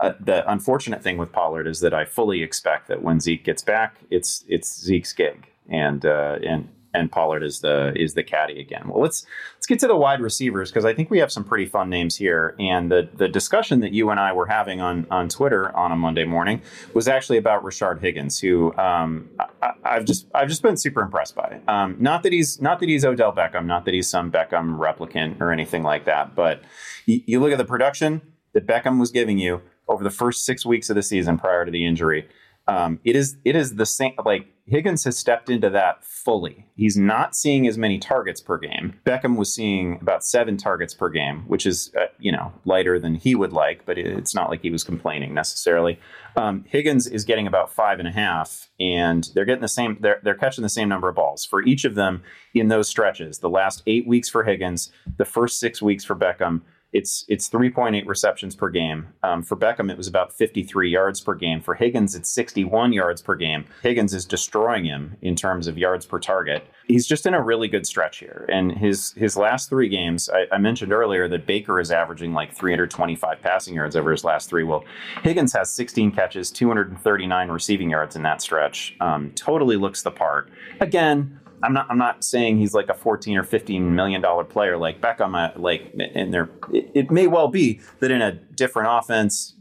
[0.00, 3.62] uh, the unfortunate thing with Pollard is that I fully expect that when Zeke gets
[3.62, 8.60] back, it's it's Zeke's gig, and uh, and and Pollard is the is the caddy
[8.60, 8.88] again.
[8.88, 9.26] Well, let's
[9.56, 12.16] let's get to the wide receivers because I think we have some pretty fun names
[12.16, 12.56] here.
[12.58, 15.96] And the the discussion that you and I were having on on Twitter on a
[15.96, 16.62] Monday morning
[16.94, 19.28] was actually about Rashard Higgins, who um,
[19.62, 21.60] I, have just I've just been super impressed by.
[21.68, 25.40] Um, not that he's not that he's Odell Beckham, not that he's some Beckham replicant
[25.40, 26.62] or anything like that, but
[27.04, 30.66] you, you look at the production that Beckham was giving you over the first six
[30.66, 32.28] weeks of the season prior to the injury.
[32.68, 34.14] Um, it is it is the same.
[34.24, 36.66] Like Higgins has stepped into that fully.
[36.74, 38.94] He's not seeing as many targets per game.
[39.06, 43.14] Beckham was seeing about seven targets per game, which is uh, you know lighter than
[43.14, 46.00] he would like, but it's not like he was complaining necessarily.
[46.36, 49.98] Um, Higgins is getting about five and a half, and they're getting the same.
[50.00, 53.38] They're they're catching the same number of balls for each of them in those stretches.
[53.38, 56.62] The last eight weeks for Higgins, the first six weeks for Beckham
[56.96, 59.08] it's it's 3.8 receptions per game.
[59.22, 61.60] Um, for Beckham, it was about 53 yards per game.
[61.60, 63.66] For Higgins, it's 61 yards per game.
[63.82, 66.66] Higgins is destroying him in terms of yards per target.
[66.86, 68.46] He's just in a really good stretch here.
[68.50, 72.54] And his his last three games, I, I mentioned earlier that Baker is averaging like
[72.54, 74.64] 325 passing yards over his last three.
[74.64, 74.84] Well,
[75.22, 78.96] Higgins has 16 catches, 239 receiving yards in that stretch.
[79.00, 80.50] Um, totally looks the part.
[80.80, 81.86] Again I'm not.
[81.90, 85.58] I'm not saying he's like a 14 or 15 million dollar player like Beckham.
[85.58, 89.54] Like, and there, it, it, may well be that in a different offense,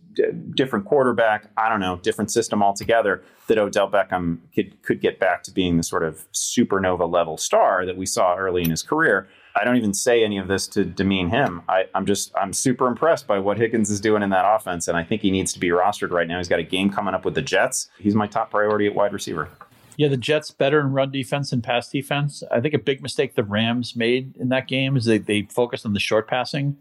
[0.54, 5.44] different quarterback, I don't know, different system altogether, that Odell Beckham could could get back
[5.44, 9.28] to being the sort of supernova level star that we saw early in his career.
[9.58, 11.62] I don't even say any of this to demean him.
[11.70, 14.98] I, I'm just I'm super impressed by what Higgins is doing in that offense, and
[14.98, 16.38] I think he needs to be rostered right now.
[16.38, 17.90] He's got a game coming up with the Jets.
[17.98, 19.50] He's my top priority at wide receiver.
[19.98, 22.44] Yeah, the Jets better in run defense and pass defense.
[22.52, 25.86] I think a big mistake the Rams made in that game is they, they focused
[25.86, 26.78] on the short passing,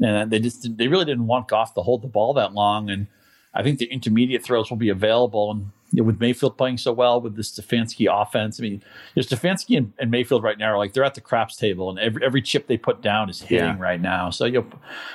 [0.00, 2.90] and they just they really didn't want Goff to hold the ball that long.
[2.90, 3.06] And
[3.54, 5.50] I think the intermediate throws will be available.
[5.50, 8.82] And you know, with Mayfield playing so well with the Stefanski offense, I mean,
[9.14, 11.98] there's Stefanski and, and, Mayfield right now are like they're at the craps table, and
[11.98, 13.78] every every chip they put down is hitting yeah.
[13.78, 14.30] right now.
[14.30, 14.66] So you know,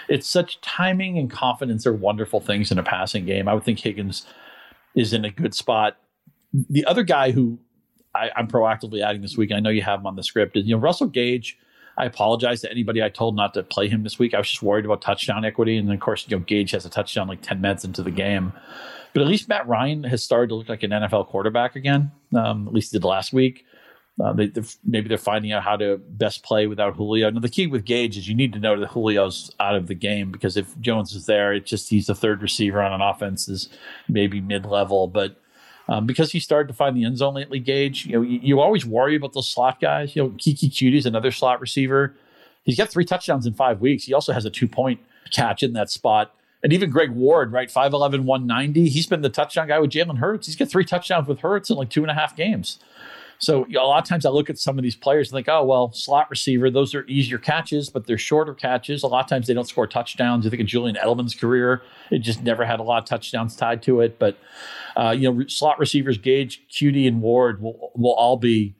[0.08, 3.48] it's such timing and confidence are wonderful things in a passing game.
[3.48, 4.26] I would think Higgins
[4.96, 5.98] is in a good spot
[6.54, 7.60] the other guy who
[8.16, 10.66] I, am proactively adding this week, I know you have him on the script, is
[10.66, 11.58] you know Russell Gage.
[11.98, 14.34] I apologize to anybody I told not to play him this week.
[14.34, 16.90] I was just worried about touchdown equity, and of course, you know, Gage has a
[16.90, 18.54] touchdown like ten minutes into the game.
[19.14, 22.12] But at least Matt Ryan has started to look like an NFL quarterback again.
[22.36, 23.66] Um, at least did last week.
[24.24, 24.52] Uh, they,
[24.84, 27.30] maybe they're finding out how to best play without Julio.
[27.30, 29.96] Now the key with Gage is you need to know that Julio's out of the
[29.96, 33.48] game because if Jones is there, it's just he's the third receiver on an offense
[33.48, 33.70] is
[34.10, 35.38] maybe mid level, but
[35.90, 38.06] um, because he started to find the end zone lately, Gage.
[38.06, 40.16] You know, you, you always worry about those slot guys.
[40.16, 42.16] You know, Keke Coutee is another slot receiver.
[42.64, 44.04] He's got three touchdowns in five weeks.
[44.04, 45.00] He also has a two point
[45.32, 46.36] catch in that spot.
[46.62, 50.46] And even Greg Ward, right, 5'11, 190, he's been the touchdown guy with Jalen Hurts.
[50.46, 52.80] He's got three touchdowns with Hurts in like two and a half games.
[53.40, 55.64] So a lot of times I look at some of these players and think, oh,
[55.64, 59.02] well, slot receiver, those are easier catches, but they're shorter catches.
[59.02, 60.44] A lot of times they don't score touchdowns.
[60.44, 61.82] You think of Julian Edelman's career,
[62.12, 64.20] it just never had a lot of touchdowns tied to it.
[64.20, 64.38] But,
[64.98, 68.76] uh, you know, slot receivers, Gage, Coutee, and Ward will, will all be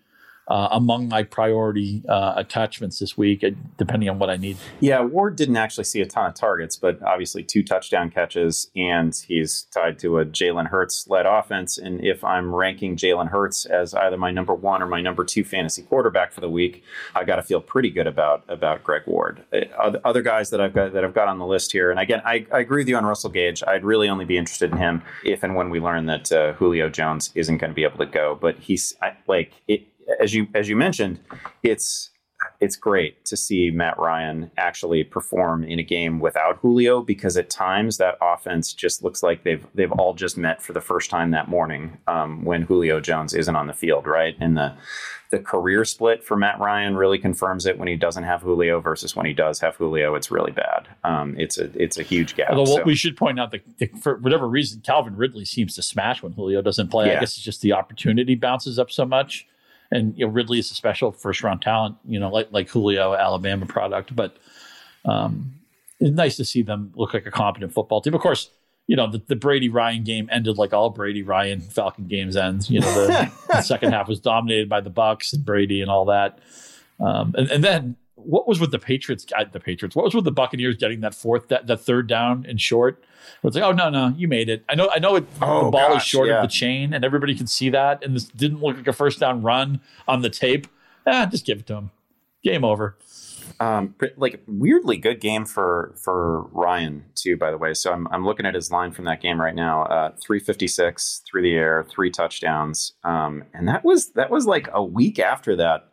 [0.50, 4.58] uh, among my priority uh, attachments this week, uh, depending on what I need.
[4.80, 9.16] Yeah, Ward didn't actually see a ton of targets, but obviously two touchdown catches, and
[9.28, 11.78] he's tied to a Jalen Hurts led offense.
[11.78, 15.44] And if I'm ranking Jalen Hurts as either my number one or my number two
[15.44, 16.84] fantasy quarterback for the week,
[17.16, 19.44] I got to feel pretty good about about Greg Ward.
[19.54, 22.22] Uh, other guys that I've got that I've got on the list here, and again,
[22.26, 23.64] I, I agree with you on Russell Gage.
[23.66, 26.90] I'd really only be interested in him if and when we learn that uh, Julio
[26.90, 28.38] Jones isn't going to be able to go.
[28.40, 29.84] But he's I, like it
[30.20, 31.20] as you as you mentioned,
[31.64, 32.10] it's
[32.62, 37.50] it's great to see Matt Ryan actually perform in a game without Julio because at
[37.50, 41.32] times that offense just looks like they've they've all just met for the first time
[41.32, 44.36] that morning um, when Julio Jones isn't on the field, right?
[44.40, 44.74] And the
[45.32, 49.16] the career split for Matt Ryan really confirms it when he doesn't have Julio versus
[49.16, 50.16] when he does have Julio.
[50.16, 50.88] It's really bad.
[51.04, 52.52] Um, it's a it's a huge gap.
[52.52, 52.84] Although so.
[52.84, 53.64] we should point out that
[54.02, 57.08] for whatever reason, Calvin Ridley seems to smash when Julio doesn't play.
[57.08, 57.18] Yeah.
[57.18, 59.46] I guess it's just the opportunity bounces up so much
[59.92, 63.14] and you know Ridley is a special first round talent, you know, like like Julio,
[63.14, 64.16] Alabama product.
[64.16, 64.38] But
[65.06, 65.54] um,
[66.00, 68.14] it's nice to see them look like a competent football team.
[68.14, 68.50] Of course,
[68.88, 72.70] you know the, the Brady Ryan game ended like all Brady Ryan Falcon games ends.
[72.70, 76.06] You know the, the second half was dominated by the Bucs and Brady and all
[76.06, 76.40] that.
[77.00, 77.96] Um, and, and then
[78.26, 79.26] what was with the Patriots?
[79.36, 79.96] Uh, the Patriots.
[79.96, 83.04] What was with the Buccaneers getting that fourth, that, that third down and short?
[83.44, 84.64] It's like, oh no, no, you made it.
[84.70, 85.16] I know, I know.
[85.16, 86.38] It, oh, the ball gosh, is short yeah.
[86.38, 88.04] of the chain, and everybody can see that.
[88.04, 90.68] And this didn't look like a first down run on the tape.
[91.08, 91.92] Ah, just give it to him.
[92.44, 92.98] Game over.
[93.60, 97.36] Um, like weirdly good game for for Ryan too.
[97.36, 99.84] By the way, so I'm I'm looking at his line from that game right now.
[99.84, 104.84] Uh, 356 through the air, three touchdowns, um, and that was that was like a
[104.84, 105.89] week after that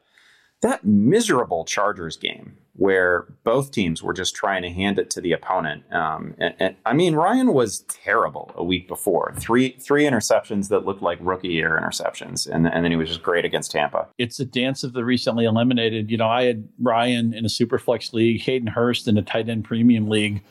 [0.63, 5.33] that miserable Chargers game where both teams were just trying to hand it to the
[5.33, 5.83] opponent.
[5.93, 9.35] Um, and, and, I mean, Ryan was terrible a week before.
[9.39, 13.23] Three three interceptions that looked like rookie year interceptions, and, and then he was just
[13.23, 14.09] great against Tampa.
[14.19, 16.11] It's a dance of the recently eliminated.
[16.11, 19.65] You know, I had Ryan in a superflex league, Hayden Hurst in a tight end
[19.65, 20.43] premium league.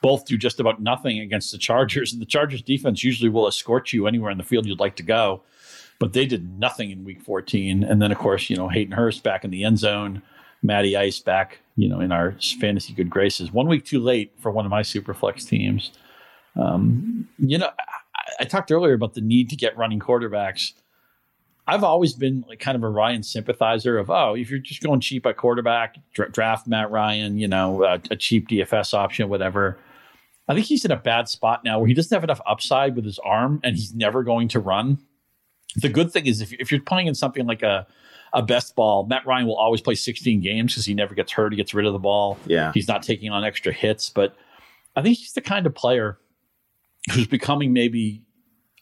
[0.00, 2.12] Both do just about nothing against the Chargers.
[2.12, 5.02] And the Chargers defense usually will escort you anywhere in the field you'd like to
[5.02, 5.42] go
[5.98, 7.84] but they did nothing in week 14.
[7.84, 10.22] And then, of course, you know, Hayden Hurst back in the end zone,
[10.62, 13.52] Matty Ice back, you know, in our fantasy good graces.
[13.52, 15.92] One week too late for one of my super flex teams.
[16.56, 20.72] Um, you know, I, I talked earlier about the need to get running quarterbacks.
[21.66, 25.00] I've always been like kind of a Ryan sympathizer of oh if you're just going
[25.00, 29.78] cheap at quarterback dra- draft Matt Ryan you know a, a cheap DFS option whatever.
[30.46, 33.06] I think he's in a bad spot now where he doesn't have enough upside with
[33.06, 34.98] his arm and he's never going to run.
[35.76, 37.86] The good thing is if, if you're playing in something like a
[38.34, 41.52] a best ball, Matt Ryan will always play 16 games because he never gets hurt.
[41.52, 42.36] He gets rid of the ball.
[42.46, 42.72] Yeah.
[42.74, 44.10] He's not taking on extra hits.
[44.10, 44.36] But
[44.96, 46.18] I think he's the kind of player
[47.12, 48.22] who's becoming maybe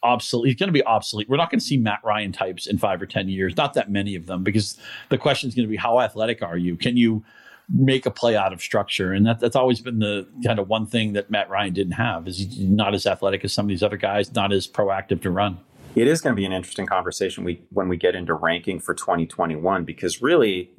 [0.01, 0.49] obsolete.
[0.49, 1.29] He's going to be obsolete.
[1.29, 3.91] We're not going to see Matt Ryan types in five or 10 years, not that
[3.91, 4.77] many of them, because
[5.09, 6.75] the question is going to be how athletic are you?
[6.75, 7.23] Can you
[7.69, 9.13] make a play out of structure?
[9.13, 12.27] And that, that's always been the kind of one thing that Matt Ryan didn't have
[12.27, 15.29] is he's not as athletic as some of these other guys, not as proactive to
[15.29, 15.59] run.
[15.95, 18.93] It is going to be an interesting conversation we, when we get into ranking for
[18.95, 20.71] 2021 because really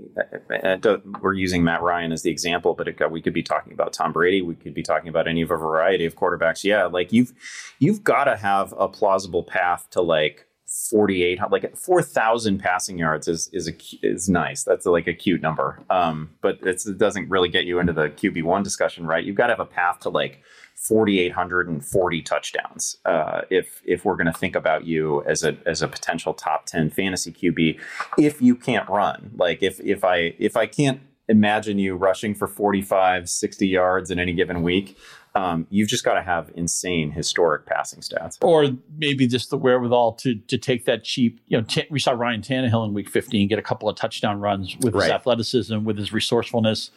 [0.50, 3.72] uh, uh, we're using Matt Ryan as the example, but it, we could be talking
[3.72, 6.64] about Tom Brady, we could be talking about any of a variety of quarterbacks.
[6.64, 7.32] Yeah, like you've
[7.78, 10.46] you've got to have a plausible path to like
[10.90, 14.64] 48 like 4000 passing yards is is a is nice.
[14.64, 15.80] That's like a cute number.
[15.90, 19.24] Um but it doesn't really get you into the qb1 discussion right?
[19.24, 20.42] You've got to have a path to like
[20.74, 22.96] 4,840 touchdowns.
[23.04, 26.66] Uh, if if we're going to think about you as a as a potential top
[26.66, 27.78] 10 fantasy QB,
[28.18, 32.46] if you can't run, like if if I if I can't imagine you rushing for
[32.46, 34.98] 45, 60 yards in any given week,
[35.34, 38.68] um, you've just got to have insane historic passing stats, or
[38.98, 41.40] maybe just the wherewithal to to take that cheap.
[41.46, 44.40] You know, t- we saw Ryan Tannehill in Week 15 get a couple of touchdown
[44.40, 46.90] runs with his athleticism, with his resourcefulness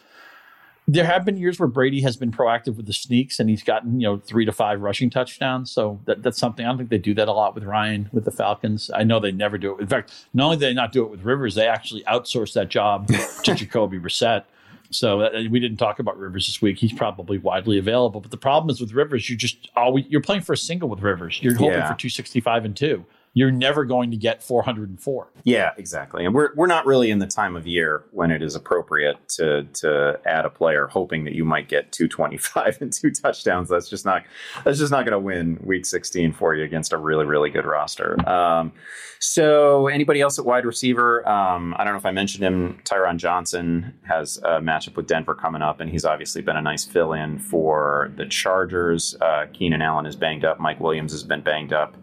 [0.90, 4.00] there have been years where Brady has been proactive with the sneaks and he's gotten,
[4.00, 5.70] you know, three to five rushing touchdowns.
[5.70, 8.24] So that, that's something I don't think they do that a lot with Ryan with
[8.24, 8.90] the Falcons.
[8.94, 9.82] I know they never do it.
[9.82, 12.70] In fact, not only do they not do it with Rivers, they actually outsource that
[12.70, 13.06] job
[13.44, 14.44] to Jacoby Brissett.
[14.90, 16.78] So uh, we didn't talk about Rivers this week.
[16.78, 18.22] He's probably widely available.
[18.22, 21.00] But the problem is with Rivers, you just always you're playing for a single with
[21.00, 21.38] Rivers.
[21.42, 21.92] You're hoping yeah.
[21.92, 23.04] for 265 and two
[23.38, 25.28] you're never going to get 404.
[25.44, 26.24] Yeah, exactly.
[26.24, 29.62] And we're we're not really in the time of year when it is appropriate to
[29.74, 33.68] to add a player hoping that you might get 225 and two touchdowns.
[33.68, 34.24] That's just not
[34.64, 37.64] that's just not going to win week 16 for you against a really really good
[37.64, 38.18] roster.
[38.28, 38.72] Um,
[39.20, 41.28] so anybody else at wide receiver?
[41.28, 42.80] Um, I don't know if I mentioned him.
[42.84, 46.84] Tyron Johnson has a matchup with Denver coming up, and he's obviously been a nice
[46.84, 49.16] fill in for the Chargers.
[49.20, 50.60] Uh, Keenan Allen is banged up.
[50.60, 51.96] Mike Williams has been banged up,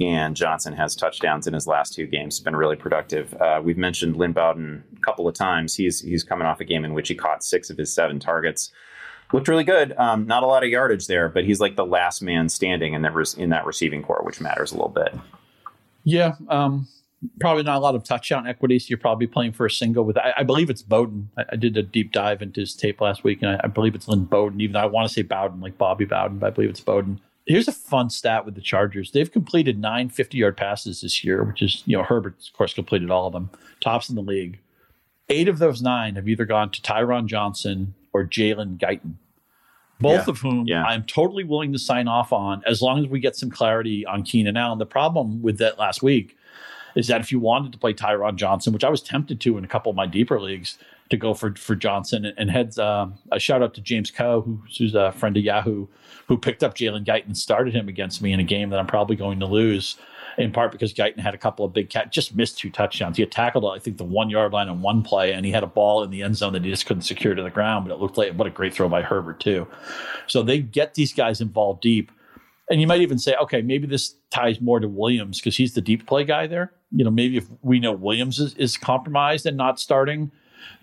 [0.00, 2.34] and Johnson has touchdowns in his last two games.
[2.34, 3.34] It's been really productive.
[3.34, 5.76] Uh, we've mentioned Lynn Bowden a couple of times.
[5.76, 8.72] He's he's coming off a game in which he caught six of his seven targets.
[9.32, 9.94] Looked really good.
[9.96, 13.02] Um, not a lot of yardage there, but he's like the last man standing in
[13.02, 15.14] that re- in that receiving core, which matters a little bit.
[16.02, 16.88] Yeah, um,
[17.38, 18.78] probably not a lot of touchdown equity.
[18.78, 20.18] So you're probably playing for a single with.
[20.18, 21.30] I, I believe it's Bowden.
[21.36, 23.94] I, I, did a deep dive into his tape last week, and I, I believe
[23.94, 24.60] it's Lynn Bowden.
[24.60, 27.20] Even though I want to say Bowden, like Bobby Bowden, but I believe it's Bowden.
[27.46, 29.10] Here's a fun stat with the Chargers.
[29.10, 32.74] They've completed nine 50 yard passes this year, which is, you know, Herbert, of course,
[32.74, 34.58] completed all of them, tops in the league.
[35.28, 39.14] Eight of those nine have either gone to Tyron Johnson or Jalen Guyton,
[40.00, 40.30] both yeah.
[40.30, 40.84] of whom yeah.
[40.84, 44.22] I'm totally willing to sign off on as long as we get some clarity on
[44.22, 44.78] Keenan Allen.
[44.78, 46.36] The problem with that last week
[46.96, 49.64] is that if you wanted to play Tyron Johnson, which I was tempted to in
[49.64, 50.78] a couple of my deeper leagues,
[51.10, 54.94] to go for for Johnson and heads uh, a shout out to James Coe, who's
[54.94, 55.86] a friend of Yahoo,
[56.28, 58.86] who picked up Jalen Guyton and started him against me in a game that I'm
[58.86, 59.96] probably going to lose.
[60.38, 63.16] In part because Guyton had a couple of big cat, just missed two touchdowns.
[63.16, 65.64] He had tackled, I think, the one yard line on one play, and he had
[65.64, 67.86] a ball in the end zone that he just couldn't secure to the ground.
[67.86, 69.66] But it looked like what a great throw by Herbert too.
[70.28, 72.12] So they get these guys involved deep,
[72.70, 75.80] and you might even say, okay, maybe this ties more to Williams because he's the
[75.80, 76.72] deep play guy there.
[76.92, 80.30] You know, maybe if we know Williams is, is compromised and not starting,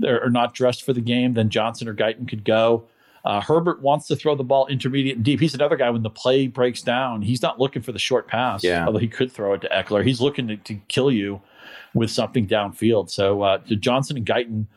[0.04, 2.88] or not dressed for the game, then Johnson or Guyton could go.
[3.26, 5.40] Uh, Herbert wants to throw the ball intermediate and deep.
[5.40, 8.64] He's another guy when the play breaks down, he's not looking for the short pass,
[8.64, 8.86] yeah.
[8.86, 10.06] although he could throw it to Ekeler.
[10.06, 11.42] He's looking to, to kill you
[11.94, 13.10] with something downfield.
[13.10, 14.68] So uh, Johnson and Guyton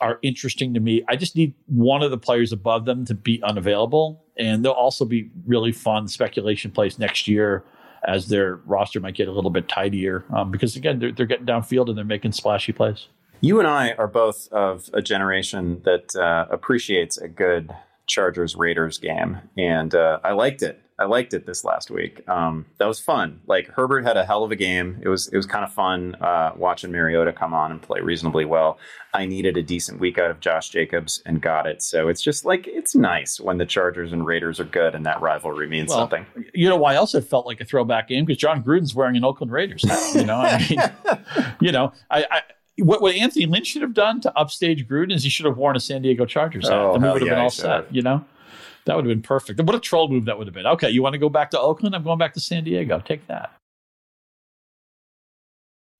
[0.00, 1.04] are interesting to me.
[1.08, 5.04] I just need one of the players above them to be unavailable, and they'll also
[5.04, 7.62] be really fun speculation plays next year
[8.04, 11.46] as their roster might get a little bit tidier um, because again they're, they're getting
[11.46, 13.06] downfield and they're making splashy plays.
[13.44, 17.74] You and I are both of a generation that uh, appreciates a good
[18.06, 20.80] Chargers Raiders game, and uh, I liked it.
[20.96, 22.22] I liked it this last week.
[22.28, 23.40] Um, that was fun.
[23.48, 25.00] Like Herbert had a hell of a game.
[25.02, 28.44] It was it was kind of fun uh, watching Mariota come on and play reasonably
[28.44, 28.78] well.
[29.12, 31.82] I needed a decent week out of Josh Jacobs and got it.
[31.82, 35.20] So it's just like it's nice when the Chargers and Raiders are good and that
[35.20, 36.26] rivalry means well, something.
[36.54, 39.24] You know why else it felt like a throwback game because Jon Gruden's wearing an
[39.24, 40.14] Oakland Raiders hat.
[40.14, 42.42] You know, I mean, you know, I, I
[42.78, 45.76] what, what Anthony Lynn should have done to upstage Gruden is he should have worn
[45.76, 46.78] a San Diego Chargers hat.
[46.78, 48.24] Oh, then we would have yeah, been all set, you know?
[48.84, 49.60] That would have been perfect.
[49.60, 50.66] What a troll move that would have been.
[50.66, 51.94] Okay, you want to go back to Oakland?
[51.94, 53.00] I'm going back to San Diego.
[53.04, 53.52] Take that.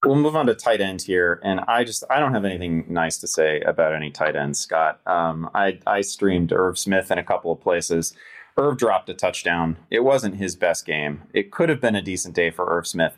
[0.04, 3.18] We'll move on to tight end here, and I just I don't have anything nice
[3.18, 5.00] to say about any tight end, Scott.
[5.06, 8.12] Um, I I streamed Irv Smith in a couple of places.
[8.56, 9.76] Irv dropped a touchdown.
[9.90, 11.22] It wasn't his best game.
[11.32, 13.16] It could have been a decent day for Irv Smith.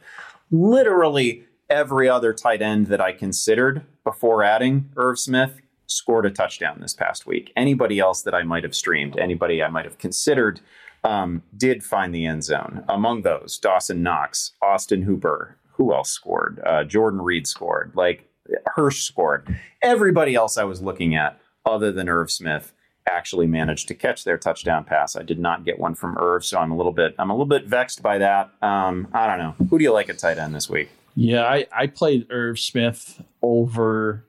[0.50, 6.78] Literally every other tight end that I considered before adding Irv Smith scored a touchdown
[6.80, 7.52] this past week.
[7.56, 10.60] Anybody else that I might have streamed, anybody I might have considered,
[11.02, 12.84] um, did find the end zone.
[12.88, 16.60] Among those, Dawson Knox, Austin Hooper, who else scored?
[16.64, 17.92] Uh, Jordan Reed scored.
[17.94, 18.28] Like
[18.74, 19.58] Hurst scored.
[19.82, 22.72] Everybody else I was looking at, other than Irv Smith,
[23.06, 25.14] actually managed to catch their touchdown pass.
[25.16, 27.46] I did not get one from Irv, so I'm a little bit I'm a little
[27.46, 28.50] bit vexed by that.
[28.62, 29.66] Um, I don't know.
[29.68, 30.88] Who do you like at tight end this week?
[31.16, 34.24] Yeah, I, I played Irv Smith over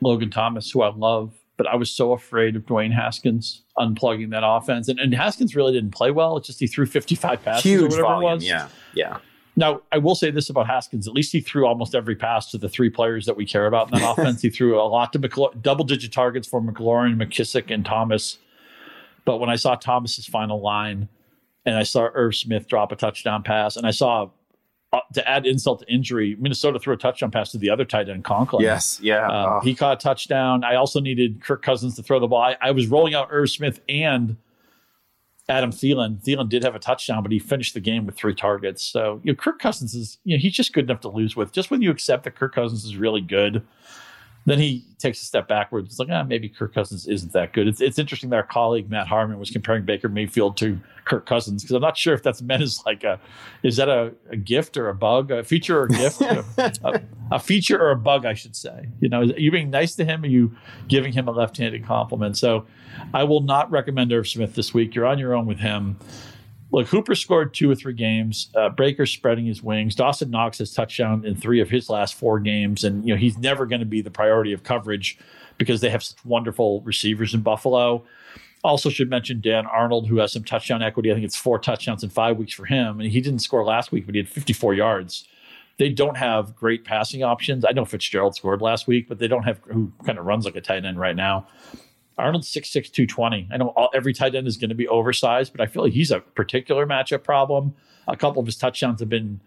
[0.00, 4.46] Logan Thomas, who I love, but I was so afraid of Dwayne Haskins unplugging that
[4.46, 4.88] offense.
[4.88, 6.36] And, and Haskins really didn't play well.
[6.36, 8.68] It's just he threw 55 passes Huge volume, yeah.
[8.94, 9.18] Yeah.
[9.56, 11.08] Now, I will say this about Haskins.
[11.08, 13.92] At least he threw almost every pass to the three players that we care about
[13.92, 14.40] in that offense.
[14.40, 18.38] He threw a lot to McLaurin, double digit targets for McLaurin, McKissic, and Thomas.
[19.24, 21.08] But when I saw Thomas's final line
[21.66, 24.30] and I saw Irv Smith drop a touchdown pass and I saw
[24.92, 28.08] uh, to add insult to injury, Minnesota threw a touchdown pass to the other tight
[28.08, 28.62] end, Conklin.
[28.62, 29.26] Yes, yeah.
[29.26, 29.60] Um, oh.
[29.60, 30.64] He caught a touchdown.
[30.64, 32.42] I also needed Kirk Cousins to throw the ball.
[32.42, 34.36] I, I was rolling out Irv Smith and–
[35.48, 36.22] Adam Thielen.
[36.22, 38.84] Thielen did have a touchdown, but he finished the game with three targets.
[38.84, 41.52] So, you know, Kirk Cousins is, you know, he's just good enough to lose with.
[41.52, 43.66] Just when you accept that Kirk Cousins is really good,
[44.50, 45.88] then he takes a step backwards.
[45.88, 47.68] It's like, ah, maybe Kirk Cousins isn't that good.
[47.68, 51.62] It's, it's interesting that our colleague Matt Harmon was comparing Baker Mayfield to Kirk Cousins
[51.62, 53.18] because I'm not sure if that's meant as like a,
[53.62, 57.38] is that a, a gift or a bug, a feature or a gift, a, a,
[57.38, 58.88] feature or a bug, I should say.
[59.00, 60.22] You know, are you being nice to him?
[60.24, 62.36] Are you giving him a left-handed compliment?
[62.36, 62.66] So,
[63.14, 64.94] I will not recommend Irv Smith this week.
[64.94, 65.98] You're on your own with him.
[66.70, 68.50] Look, Hooper scored two or three games.
[68.54, 69.94] Uh, Breaker spreading his wings.
[69.94, 73.38] Dawson Knox has touchdown in three of his last four games, and you know he's
[73.38, 75.18] never going to be the priority of coverage
[75.56, 78.04] because they have such wonderful receivers in Buffalo.
[78.64, 81.10] Also, should mention Dan Arnold, who has some touchdown equity.
[81.10, 83.92] I think it's four touchdowns in five weeks for him, and he didn't score last
[83.92, 85.26] week, but he had 54 yards.
[85.78, 87.64] They don't have great passing options.
[87.64, 90.56] I know Fitzgerald scored last week, but they don't have who kind of runs like
[90.56, 91.46] a tight end right now.
[92.18, 93.48] Arnold's 6'6, 220.
[93.52, 95.92] I know all, every tight end is going to be oversized, but I feel like
[95.92, 97.74] he's a particular matchup problem.
[98.06, 99.40] A couple of his touchdowns have been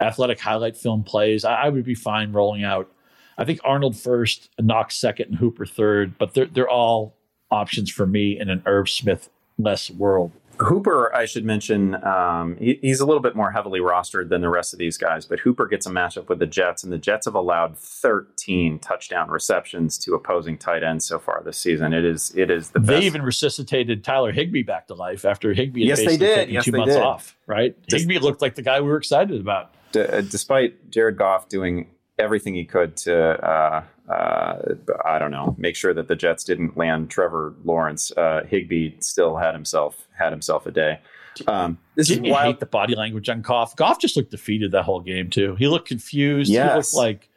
[0.00, 1.44] athletic highlight film plays.
[1.44, 2.90] I, I would be fine rolling out.
[3.36, 7.16] I think Arnold first, Knox second, and Hooper third, but they're, they're all
[7.50, 10.32] options for me in an Irv Smith less world.
[10.60, 14.48] Hooper, I should mention, um, he, he's a little bit more heavily rostered than the
[14.48, 17.26] rest of these guys, but Hooper gets a matchup with the Jets, and the Jets
[17.26, 21.92] have allowed 13 touchdown receptions to opposing tight ends so far this season.
[21.92, 23.04] It is it is the they best.
[23.04, 26.34] even resuscitated Tyler Higbee back to life after Higbee had yes, basically they did.
[26.36, 27.02] taken yes, two they months did.
[27.02, 27.36] off.
[27.46, 29.72] Right, Higbee looked like the guy we were excited about.
[29.92, 31.88] D- uh, despite Jared Goff doing
[32.18, 36.76] everything he could to, uh, uh, I don't know, make sure that the Jets didn't
[36.76, 38.10] land Trevor Lawrence.
[38.16, 41.00] Uh, Higbee still had himself had himself a day.
[41.46, 42.46] Um, this Didn't is wild.
[42.54, 43.76] hate the body language on Goff?
[43.76, 45.54] Goff just looked defeated that whole game too.
[45.56, 46.48] He looked confused.
[46.48, 46.92] He Yes.
[46.92, 47.28] looked like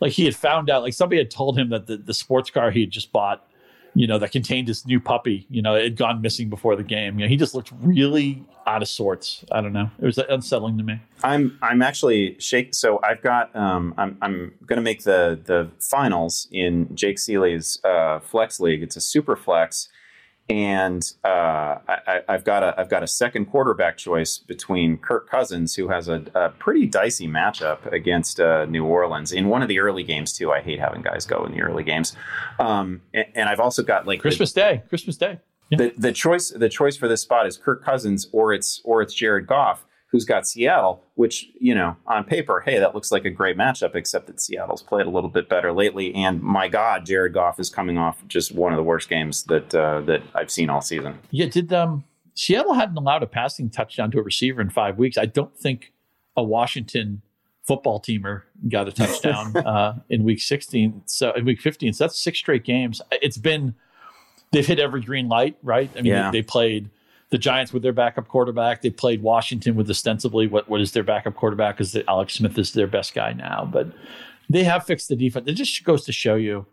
[0.00, 2.70] like he had found out like somebody had told him that the, the sports car
[2.70, 3.44] he had just bought,
[3.94, 6.82] you know, that contained his new puppy, you know, it had gone missing before the
[6.82, 7.18] game.
[7.18, 9.44] You know, he just looked really out of sorts.
[9.50, 9.90] I don't know.
[9.98, 11.00] It was unsettling to me.
[11.24, 12.74] I'm I'm actually shake.
[12.74, 18.20] So I've got um, I'm I'm to make the the finals in Jake Seeley's uh,
[18.20, 18.82] flex league.
[18.82, 19.88] It's a super flex,
[20.50, 25.76] and uh, I, I've got a I've got a second quarterback choice between Kirk Cousins,
[25.76, 29.78] who has a, a pretty dicey matchup against uh, New Orleans in one of the
[29.78, 30.50] early games too.
[30.50, 32.16] I hate having guys go in the early games,
[32.58, 34.82] um, and, and I've also got like the- Christmas Day.
[34.88, 35.38] Christmas Day.
[35.70, 35.78] Yeah.
[35.78, 39.14] the, the choice the choice for this spot is Kirk Cousins or it's or it's
[39.14, 43.30] Jared Goff who's got Seattle which you know on paper hey that looks like a
[43.30, 47.32] great matchup except that Seattle's played a little bit better lately and my god Jared
[47.34, 50.68] Goff is coming off just one of the worst games that uh, that I've seen
[50.70, 52.04] all season Yeah, did um
[52.34, 55.18] Seattle hadn't allowed a passing touchdown to a receiver in five weeks.
[55.18, 55.92] I don't think
[56.36, 57.20] a Washington
[57.66, 61.02] football teamer got a touchdown uh, in week 16.
[61.06, 61.92] So in week 15.
[61.92, 63.02] So that's six straight games.
[63.12, 63.74] It's been
[64.52, 65.90] they've hit every green light, right?
[65.92, 66.30] I mean, Yeah.
[66.30, 66.88] they, they played
[67.30, 68.82] the Giants with their backup quarterback.
[68.82, 72.72] They played Washington with ostensibly what, what is their backup quarterback because Alex Smith is
[72.72, 73.68] their best guy now.
[73.70, 73.88] But
[74.48, 75.48] they have fixed the defense.
[75.48, 76.66] It just goes to show you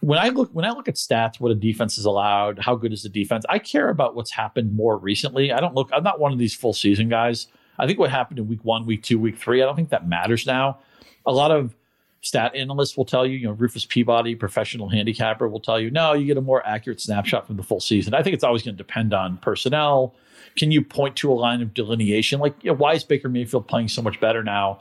[0.00, 2.92] when I look when I look at stats, what a defense is allowed, how good
[2.92, 3.44] is the defense?
[3.48, 5.52] I care about what's happened more recently.
[5.52, 5.90] I don't look.
[5.92, 7.48] I'm not one of these full season guys.
[7.78, 9.62] I think what happened in week one, week two, week three.
[9.62, 10.78] I don't think that matters now.
[11.26, 11.74] A lot of
[12.20, 16.12] stat analysts will tell you, you know, Rufus Peabody, professional handicapper, will tell you, no,
[16.12, 18.14] you get a more accurate snapshot from the full season.
[18.14, 20.14] I think it's always going to depend on personnel.
[20.56, 22.40] Can you point to a line of delineation?
[22.40, 24.80] Like, you know, why is Baker Mayfield playing so much better now?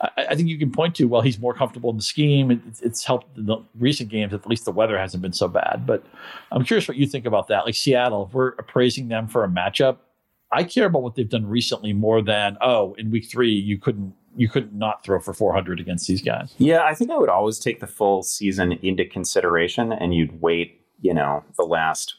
[0.00, 2.50] I, I, think you can point to, well, he's more comfortable in the scheme.
[2.50, 4.32] It, it's helped in the recent games.
[4.32, 5.84] At least the weather hasn't been so bad.
[5.86, 6.04] But
[6.50, 7.66] I'm curious what you think about that.
[7.66, 9.98] Like Seattle, if we're appraising them for a matchup,
[10.52, 14.14] I care about what they've done recently more than oh, in week three you couldn't
[14.36, 16.54] you could not throw for 400 against these guys.
[16.58, 20.80] Yeah, I think I would always take the full season into consideration, and you'd wait,
[21.00, 22.14] you know, the last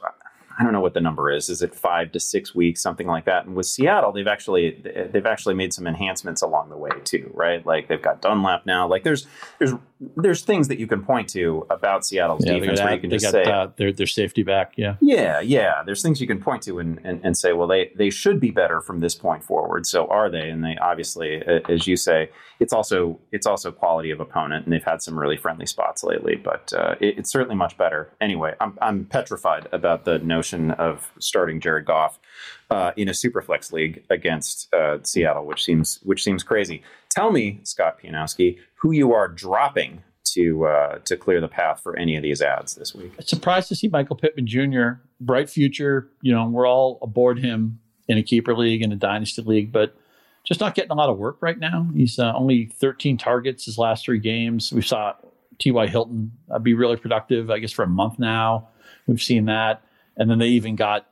[0.59, 1.49] I don't know what the number is.
[1.49, 3.45] Is it five to six weeks, something like that?
[3.45, 4.81] And with Seattle, they've actually
[5.11, 7.65] they've actually made some enhancements along the way too, right?
[7.65, 8.87] Like they've got Dunlap now.
[8.87, 9.27] Like there's
[9.59, 9.73] there's
[10.15, 13.25] there's things that you can point to about Seattle's yeah, defense where you can just
[13.25, 14.73] got, say uh, their their safety back.
[14.75, 15.83] Yeah, yeah, yeah.
[15.85, 18.51] There's things you can point to and, and and say, well, they they should be
[18.51, 19.85] better from this point forward.
[19.85, 20.49] So are they?
[20.49, 24.83] And they obviously, as you say, it's also it's also quality of opponent, and they've
[24.83, 26.35] had some really friendly spots lately.
[26.35, 28.11] But uh, it, it's certainly much better.
[28.19, 32.19] Anyway, I'm I'm petrified about the notion of starting Jared Goff
[32.71, 36.81] uh, in a superflex league against uh, Seattle, which seems which seems crazy.
[37.09, 40.01] Tell me, Scott Pianowski, who you are dropping
[40.33, 43.11] to uh, to clear the path for any of these ads this week.
[43.19, 45.01] Surprised to see Michael Pittman Jr.
[45.19, 46.09] Bright future.
[46.21, 49.95] You know, we're all aboard him in a keeper league and a dynasty league, but
[50.45, 51.87] just not getting a lot of work right now.
[51.93, 54.73] He's uh, only 13 targets his last three games.
[54.73, 55.13] We saw
[55.59, 55.87] T.Y.
[55.87, 58.69] Hilton uh, be really productive, I guess, for a month now.
[59.05, 59.83] We've seen that.
[60.17, 61.07] And then they even got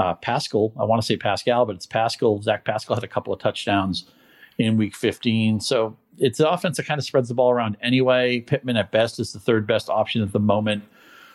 [0.00, 0.72] uh, Pascal.
[0.80, 2.40] I want to say Pascal, but it's Pascal.
[2.40, 4.06] Zach Pascal had a couple of touchdowns
[4.56, 5.60] in week 15.
[5.60, 8.40] So it's an offense that kind of spreads the ball around anyway.
[8.40, 10.84] Pittman at best is the third best option at the moment.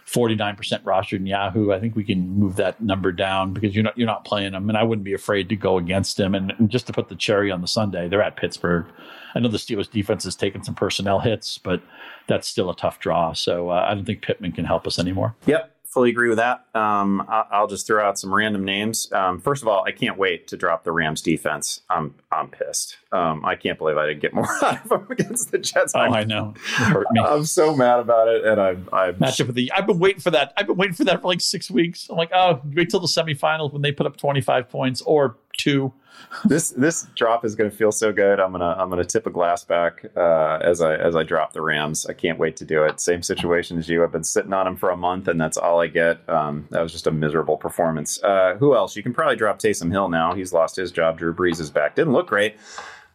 [0.07, 1.71] 49% rostered in Yahoo.
[1.71, 4.69] I think we can move that number down because you're not you're not playing them,
[4.69, 6.35] and I wouldn't be afraid to go against them.
[6.35, 8.85] And, and just to put the cherry on the Sunday, they're at Pittsburgh.
[9.33, 11.81] I know the Steelers defense has taken some personnel hits, but
[12.27, 13.33] that's still a tough draw.
[13.33, 15.35] So uh, I don't think Pittman can help us anymore.
[15.47, 16.65] Yep fully agree with that.
[16.75, 19.09] Um, I'll just throw out some random names.
[19.13, 21.79] Um, first of all, I can't wait to drop the Rams defense.
[21.89, 22.97] I'm I'm pissed.
[23.13, 25.93] Um, I can't believe I didn't get more out of them against the Jets.
[25.95, 26.53] Oh, I'm, i know.
[26.65, 27.21] Hurt me.
[27.21, 29.71] I'm so mad about it, and I'm I'm matchup of the.
[29.71, 30.51] I've been waiting for that.
[30.57, 32.09] I've been waiting for that for like six weeks.
[32.09, 35.93] I'm like, oh, wait till the semifinals when they put up 25 points or two
[36.45, 38.39] this this drop is going to feel so good.
[38.39, 41.61] I'm gonna I'm gonna tip a glass back uh, as I as I drop the
[41.61, 42.05] Rams.
[42.05, 42.99] I can't wait to do it.
[42.99, 44.03] Same situation as you.
[44.03, 46.27] I've been sitting on them for a month, and that's all I get.
[46.29, 48.21] Um, that was just a miserable performance.
[48.23, 48.95] Uh, who else?
[48.95, 50.33] You can probably drop Taysom Hill now.
[50.33, 51.17] He's lost his job.
[51.17, 51.95] Drew Brees is back.
[51.95, 52.55] Didn't look great.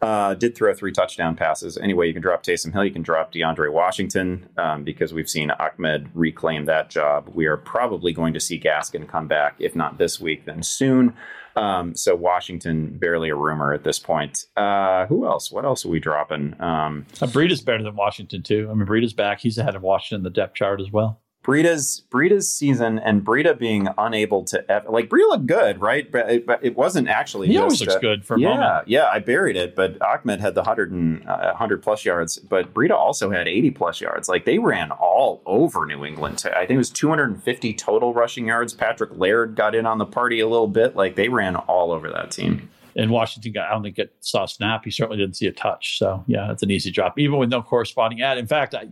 [0.02, 1.76] Uh, did throw three touchdown passes.
[1.76, 2.84] Anyway, you can drop Taysom Hill.
[2.86, 7.30] You can drop DeAndre Washington um, because we've seen Ahmed reclaim that job.
[7.34, 11.14] We are probably going to see Gaskin come back, if not this week, then soon.
[11.60, 14.46] Um, so Washington barely a rumor at this point.
[14.56, 15.52] Uh, who else?
[15.52, 16.58] What else are we dropping?
[16.58, 18.68] Um, uh, Breida's better than Washington too.
[18.70, 19.40] I mean, Breida's back.
[19.40, 21.20] He's ahead of Washington in the depth chart as well.
[21.42, 26.10] Breida's Breida's season and Breida being unable to ever, like Breida looked good, right?
[26.10, 27.48] But it, but it wasn't actually.
[27.48, 28.88] He always looks a, good for yeah, moment.
[28.88, 32.74] Yeah, I buried it, but Ahmed had the hundred and uh, hundred plus yards, but
[32.74, 34.28] Breida also had eighty plus yards.
[34.28, 36.42] Like they ran all over New England.
[36.44, 38.74] I think it was two hundred and fifty total rushing yards.
[38.74, 40.94] Patrick Laird got in on the party a little bit.
[40.94, 42.68] Like they ran all over that team.
[42.96, 44.84] And Washington got, I don't think it saw a snap.
[44.84, 45.96] He certainly didn't see a touch.
[45.96, 48.36] So yeah, it's an easy drop, even with no corresponding ad.
[48.36, 48.88] In fact, I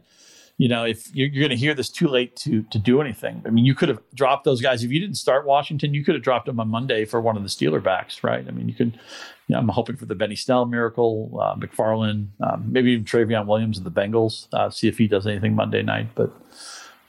[0.59, 3.43] you know, if you're, you're going to hear this too late to to do anything.
[3.47, 5.95] I mean, you could have dropped those guys if you didn't start Washington.
[5.95, 8.45] You could have dropped them on Monday for one of the Steeler backs, right?
[8.47, 8.99] I mean, you could.
[9.47, 13.47] You know, I'm hoping for the Benny Snell miracle, uh, McFarland, um, maybe even Trayveon
[13.47, 14.47] Williams of the Bengals.
[14.53, 16.31] Uh, see if he does anything Monday night, but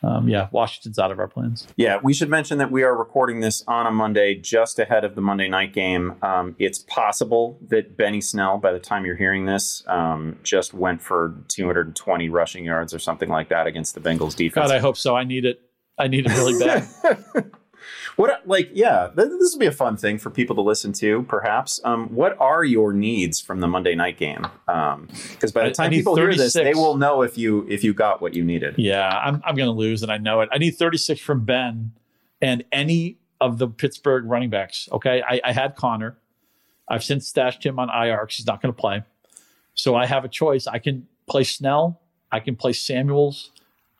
[0.01, 1.67] um, yeah, Washington's out of our plans.
[1.75, 5.15] Yeah, we should mention that we are recording this on a Monday just ahead of
[5.15, 6.15] the Monday night game.
[6.21, 11.01] Um, it's possible that Benny Snell, by the time you're hearing this, um, just went
[11.01, 14.67] for 220 rushing yards or something like that against the Bengals defense.
[14.67, 15.15] God, I hope so.
[15.15, 15.59] I need it.
[15.97, 17.51] I need it really bad.
[18.19, 21.23] What like yeah, this will be a fun thing for people to listen to.
[21.23, 21.79] Perhaps.
[21.85, 24.41] Um, what are your needs from the Monday night game?
[24.65, 27.93] Because um, by the time people hear this, they will know if you if you
[27.93, 28.75] got what you needed.
[28.77, 30.49] Yeah, I'm I'm going to lose, and I know it.
[30.51, 31.93] I need 36 from Ben
[32.41, 34.89] and any of the Pittsburgh running backs.
[34.91, 36.17] Okay, I, I had Connor.
[36.89, 39.01] I've since stashed him on IR because he's not going to play.
[39.75, 40.67] So I have a choice.
[40.67, 42.01] I can play Snell.
[42.33, 43.51] I can play Samuels.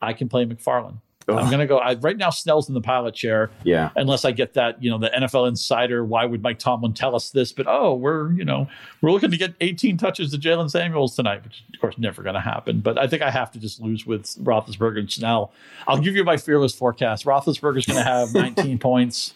[0.02, 0.98] I can play McFarland.
[1.36, 1.78] I'm going to go.
[1.78, 3.50] I, right now, Snell's in the pilot chair.
[3.64, 3.90] Yeah.
[3.96, 6.04] Unless I get that, you know, the NFL insider.
[6.04, 7.52] Why would Mike Tomlin tell us this?
[7.52, 8.68] But oh, we're you know
[9.00, 12.34] we're looking to get 18 touches to Jaylen Samuels tonight, which of course never going
[12.34, 12.80] to happen.
[12.80, 15.52] But I think I have to just lose with Roethlisberger and Snell.
[15.86, 17.24] I'll give you my fearless forecast.
[17.24, 19.34] Roethlisberger's going to have 19 points,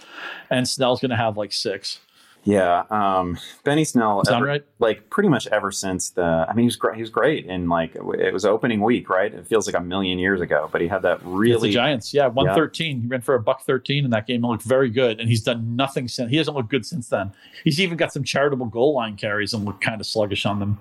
[0.51, 2.01] and Snell's going to have like six.
[2.45, 4.23] Yeah, um, Benny Snell.
[4.25, 4.63] Sound right?
[4.79, 6.23] Like pretty much ever since the.
[6.23, 6.97] I mean, he was great.
[6.97, 9.33] He was great in like it was opening week, right?
[9.33, 11.71] It feels like a million years ago, but he had that really.
[11.71, 13.01] the Giants, yeah, one thirteen.
[13.01, 15.21] He ran for a buck thirteen in that game and looked very good.
[15.21, 16.31] And he's done nothing since.
[16.31, 17.33] He hasn't looked good since then.
[17.65, 20.79] He's even got some charitable goal line carries and looked kind of sluggish on them.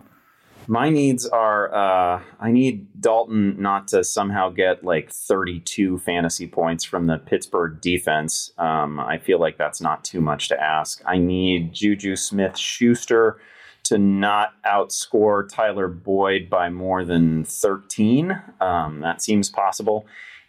[0.68, 6.84] My needs are uh, I need Dalton not to somehow get like 32 fantasy points
[6.84, 8.51] from the Pittsburgh defense.
[8.57, 11.01] Um, I feel like that's not too much to ask.
[11.05, 13.39] I need Juju Smith Schuster
[13.84, 18.41] to not outscore Tyler Boyd by more than 13.
[18.61, 20.05] Um, that seems possible.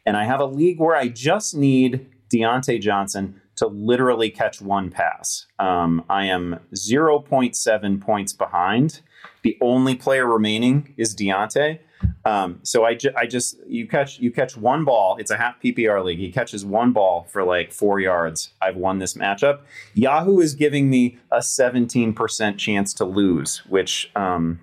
[0.07, 4.91] And I have a league where I just need Diontae Johnson to literally catch one
[4.91, 5.47] pass.
[5.59, 9.01] Um, I am 0.7 points behind.
[9.45, 11.79] The only player remaining is Diontae.
[12.25, 15.17] Um, so I, ju- I just you catch you catch one ball.
[15.19, 16.19] It's a half PPR league.
[16.19, 18.51] He catches one ball for like four yards.
[18.63, 19.61] I've won this matchup.
[19.93, 24.61] Yahoo is giving me a 17% chance to lose, which um,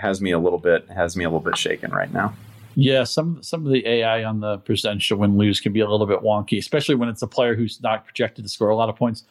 [0.00, 2.32] has me a little bit has me a little bit shaken right now.
[2.76, 6.06] Yeah, some some of the AI on the percentage win lose can be a little
[6.06, 8.96] bit wonky, especially when it's a player who's not projected to score a lot of
[8.96, 9.24] points.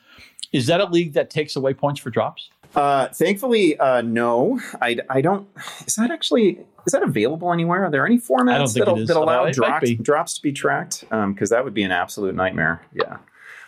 [0.51, 2.49] Is that a league that takes away points for drops?
[2.75, 4.59] Uh, thankfully, uh, no.
[4.81, 5.47] I, I don't.
[5.85, 7.85] Is that actually is that available anywhere?
[7.85, 11.01] Are there any formats that, that allow drops, drops to be tracked?
[11.01, 12.81] Because um, that would be an absolute nightmare.
[12.93, 13.17] Yeah.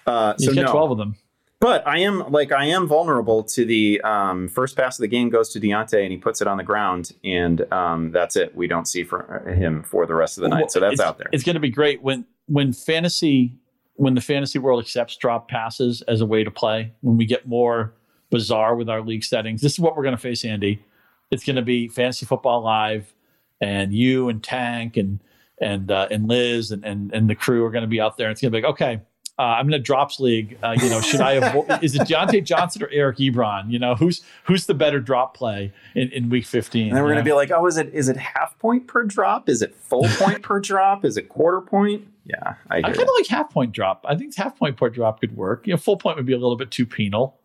[0.06, 0.72] Uh, so get no.
[0.72, 1.16] twelve of them.
[1.60, 5.30] But I am like I am vulnerable to the um, first pass of the game
[5.30, 8.56] goes to Diontae and he puts it on the ground and um, that's it.
[8.56, 10.70] We don't see for him for the rest of the night.
[10.72, 11.30] So that's out there.
[11.32, 13.58] It's going to be great when when fantasy
[13.93, 16.91] when the fantasy world accepts drop passes as a way to play.
[17.01, 17.93] When we get more
[18.30, 20.84] bizarre with our league settings, this is what we're going to face, Andy.
[21.32, 23.14] It's going to be fantasy football live,
[23.60, 25.20] and you and Tank and
[25.60, 28.30] and uh, and Liz and, and and the crew are going to be out there.
[28.30, 29.02] It's going to be like, okay
[29.38, 30.58] uh, I'm in a drops league.
[30.64, 33.70] Uh, you know, should I avoid, is it Diontae Johnson or Eric Ebron?
[33.70, 36.88] You know, who's who's the better drop play in, in week 15?
[36.88, 39.04] And then we're going to be like, oh, is it is it half point per
[39.04, 39.50] drop?
[39.50, 41.04] Is it full point per drop?
[41.04, 42.08] Is it quarter point?
[42.26, 44.06] Yeah, I, I kind of like half point drop.
[44.08, 45.68] I think half point per drop could work.
[45.68, 47.38] You know, full point would be a little bit too penal.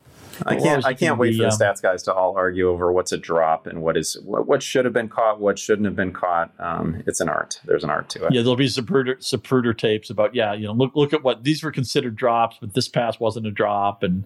[0.47, 0.85] I can't.
[0.85, 3.19] I can't wait be, for the um, stats guys to all argue over what's a
[3.19, 6.53] drop and what is what, what should have been caught, what shouldn't have been caught.
[6.59, 7.61] Um, it's an art.
[7.65, 8.33] There's an art to it.
[8.33, 11.63] Yeah, there'll be Zapruder, Zapruder tapes about yeah, you know, look look at what these
[11.63, 14.25] were considered drops, but this pass wasn't a drop, and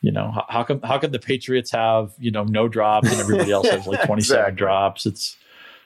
[0.00, 3.20] you know how, how come how come the Patriots have you know no drops and
[3.20, 4.56] everybody else has like 27 exactly.
[4.56, 5.06] drops?
[5.06, 5.36] It's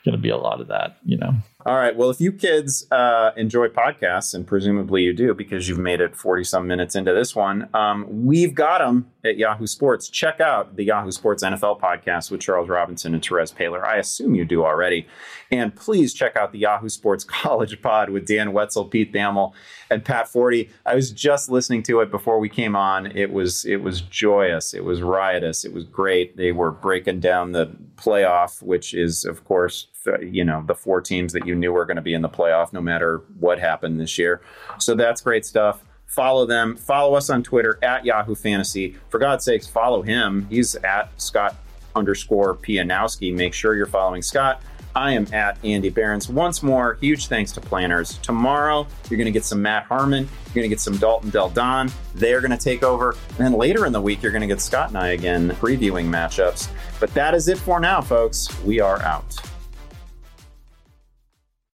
[0.05, 1.35] going to be a lot of that, you know.
[1.67, 1.97] All right.
[1.97, 6.15] Well, if you kids uh, enjoy podcasts, and presumably you do because you've made it
[6.15, 10.09] 40 some minutes into this one, um, we've got them at Yahoo Sports.
[10.09, 13.85] Check out the Yahoo Sports NFL podcast with Charles Robinson and Terez Paylor.
[13.85, 15.09] I assume you do already.
[15.51, 19.53] And please check out the Yahoo Sports College Pod with Dan Wetzel, Pete Thamel,
[19.91, 20.69] and Pat Forde.
[20.87, 23.07] I was just listening to it before we came on.
[23.07, 24.75] It was it was joyous.
[24.75, 25.65] It was riotous.
[25.65, 26.37] It was great.
[26.37, 29.89] They were breaking down the playoff, which is of course
[30.23, 32.73] you know the four teams that you knew were going to be in the playoff
[32.73, 34.41] no matter what happened this year.
[34.79, 35.85] So that's great stuff.
[36.07, 36.77] Follow them.
[36.77, 38.97] Follow us on Twitter at Yahoo Fantasy.
[39.11, 40.47] For God's sakes, follow him.
[40.49, 41.55] He's at Scott
[41.95, 43.35] underscore Pianowski.
[43.35, 44.63] Make sure you're following Scott.
[44.95, 46.29] I am at Andy Behrens.
[46.29, 48.19] Once more, huge thanks to Planters.
[48.19, 50.25] Tomorrow, you're going to get some Matt Harmon.
[50.47, 51.93] You're going to get some Dalton Del Don.
[52.15, 53.11] They're going to take over.
[53.11, 56.07] And then later in the week, you're going to get Scott and I again previewing
[56.07, 56.69] matchups.
[56.99, 58.49] But that is it for now, folks.
[58.63, 59.37] We are out.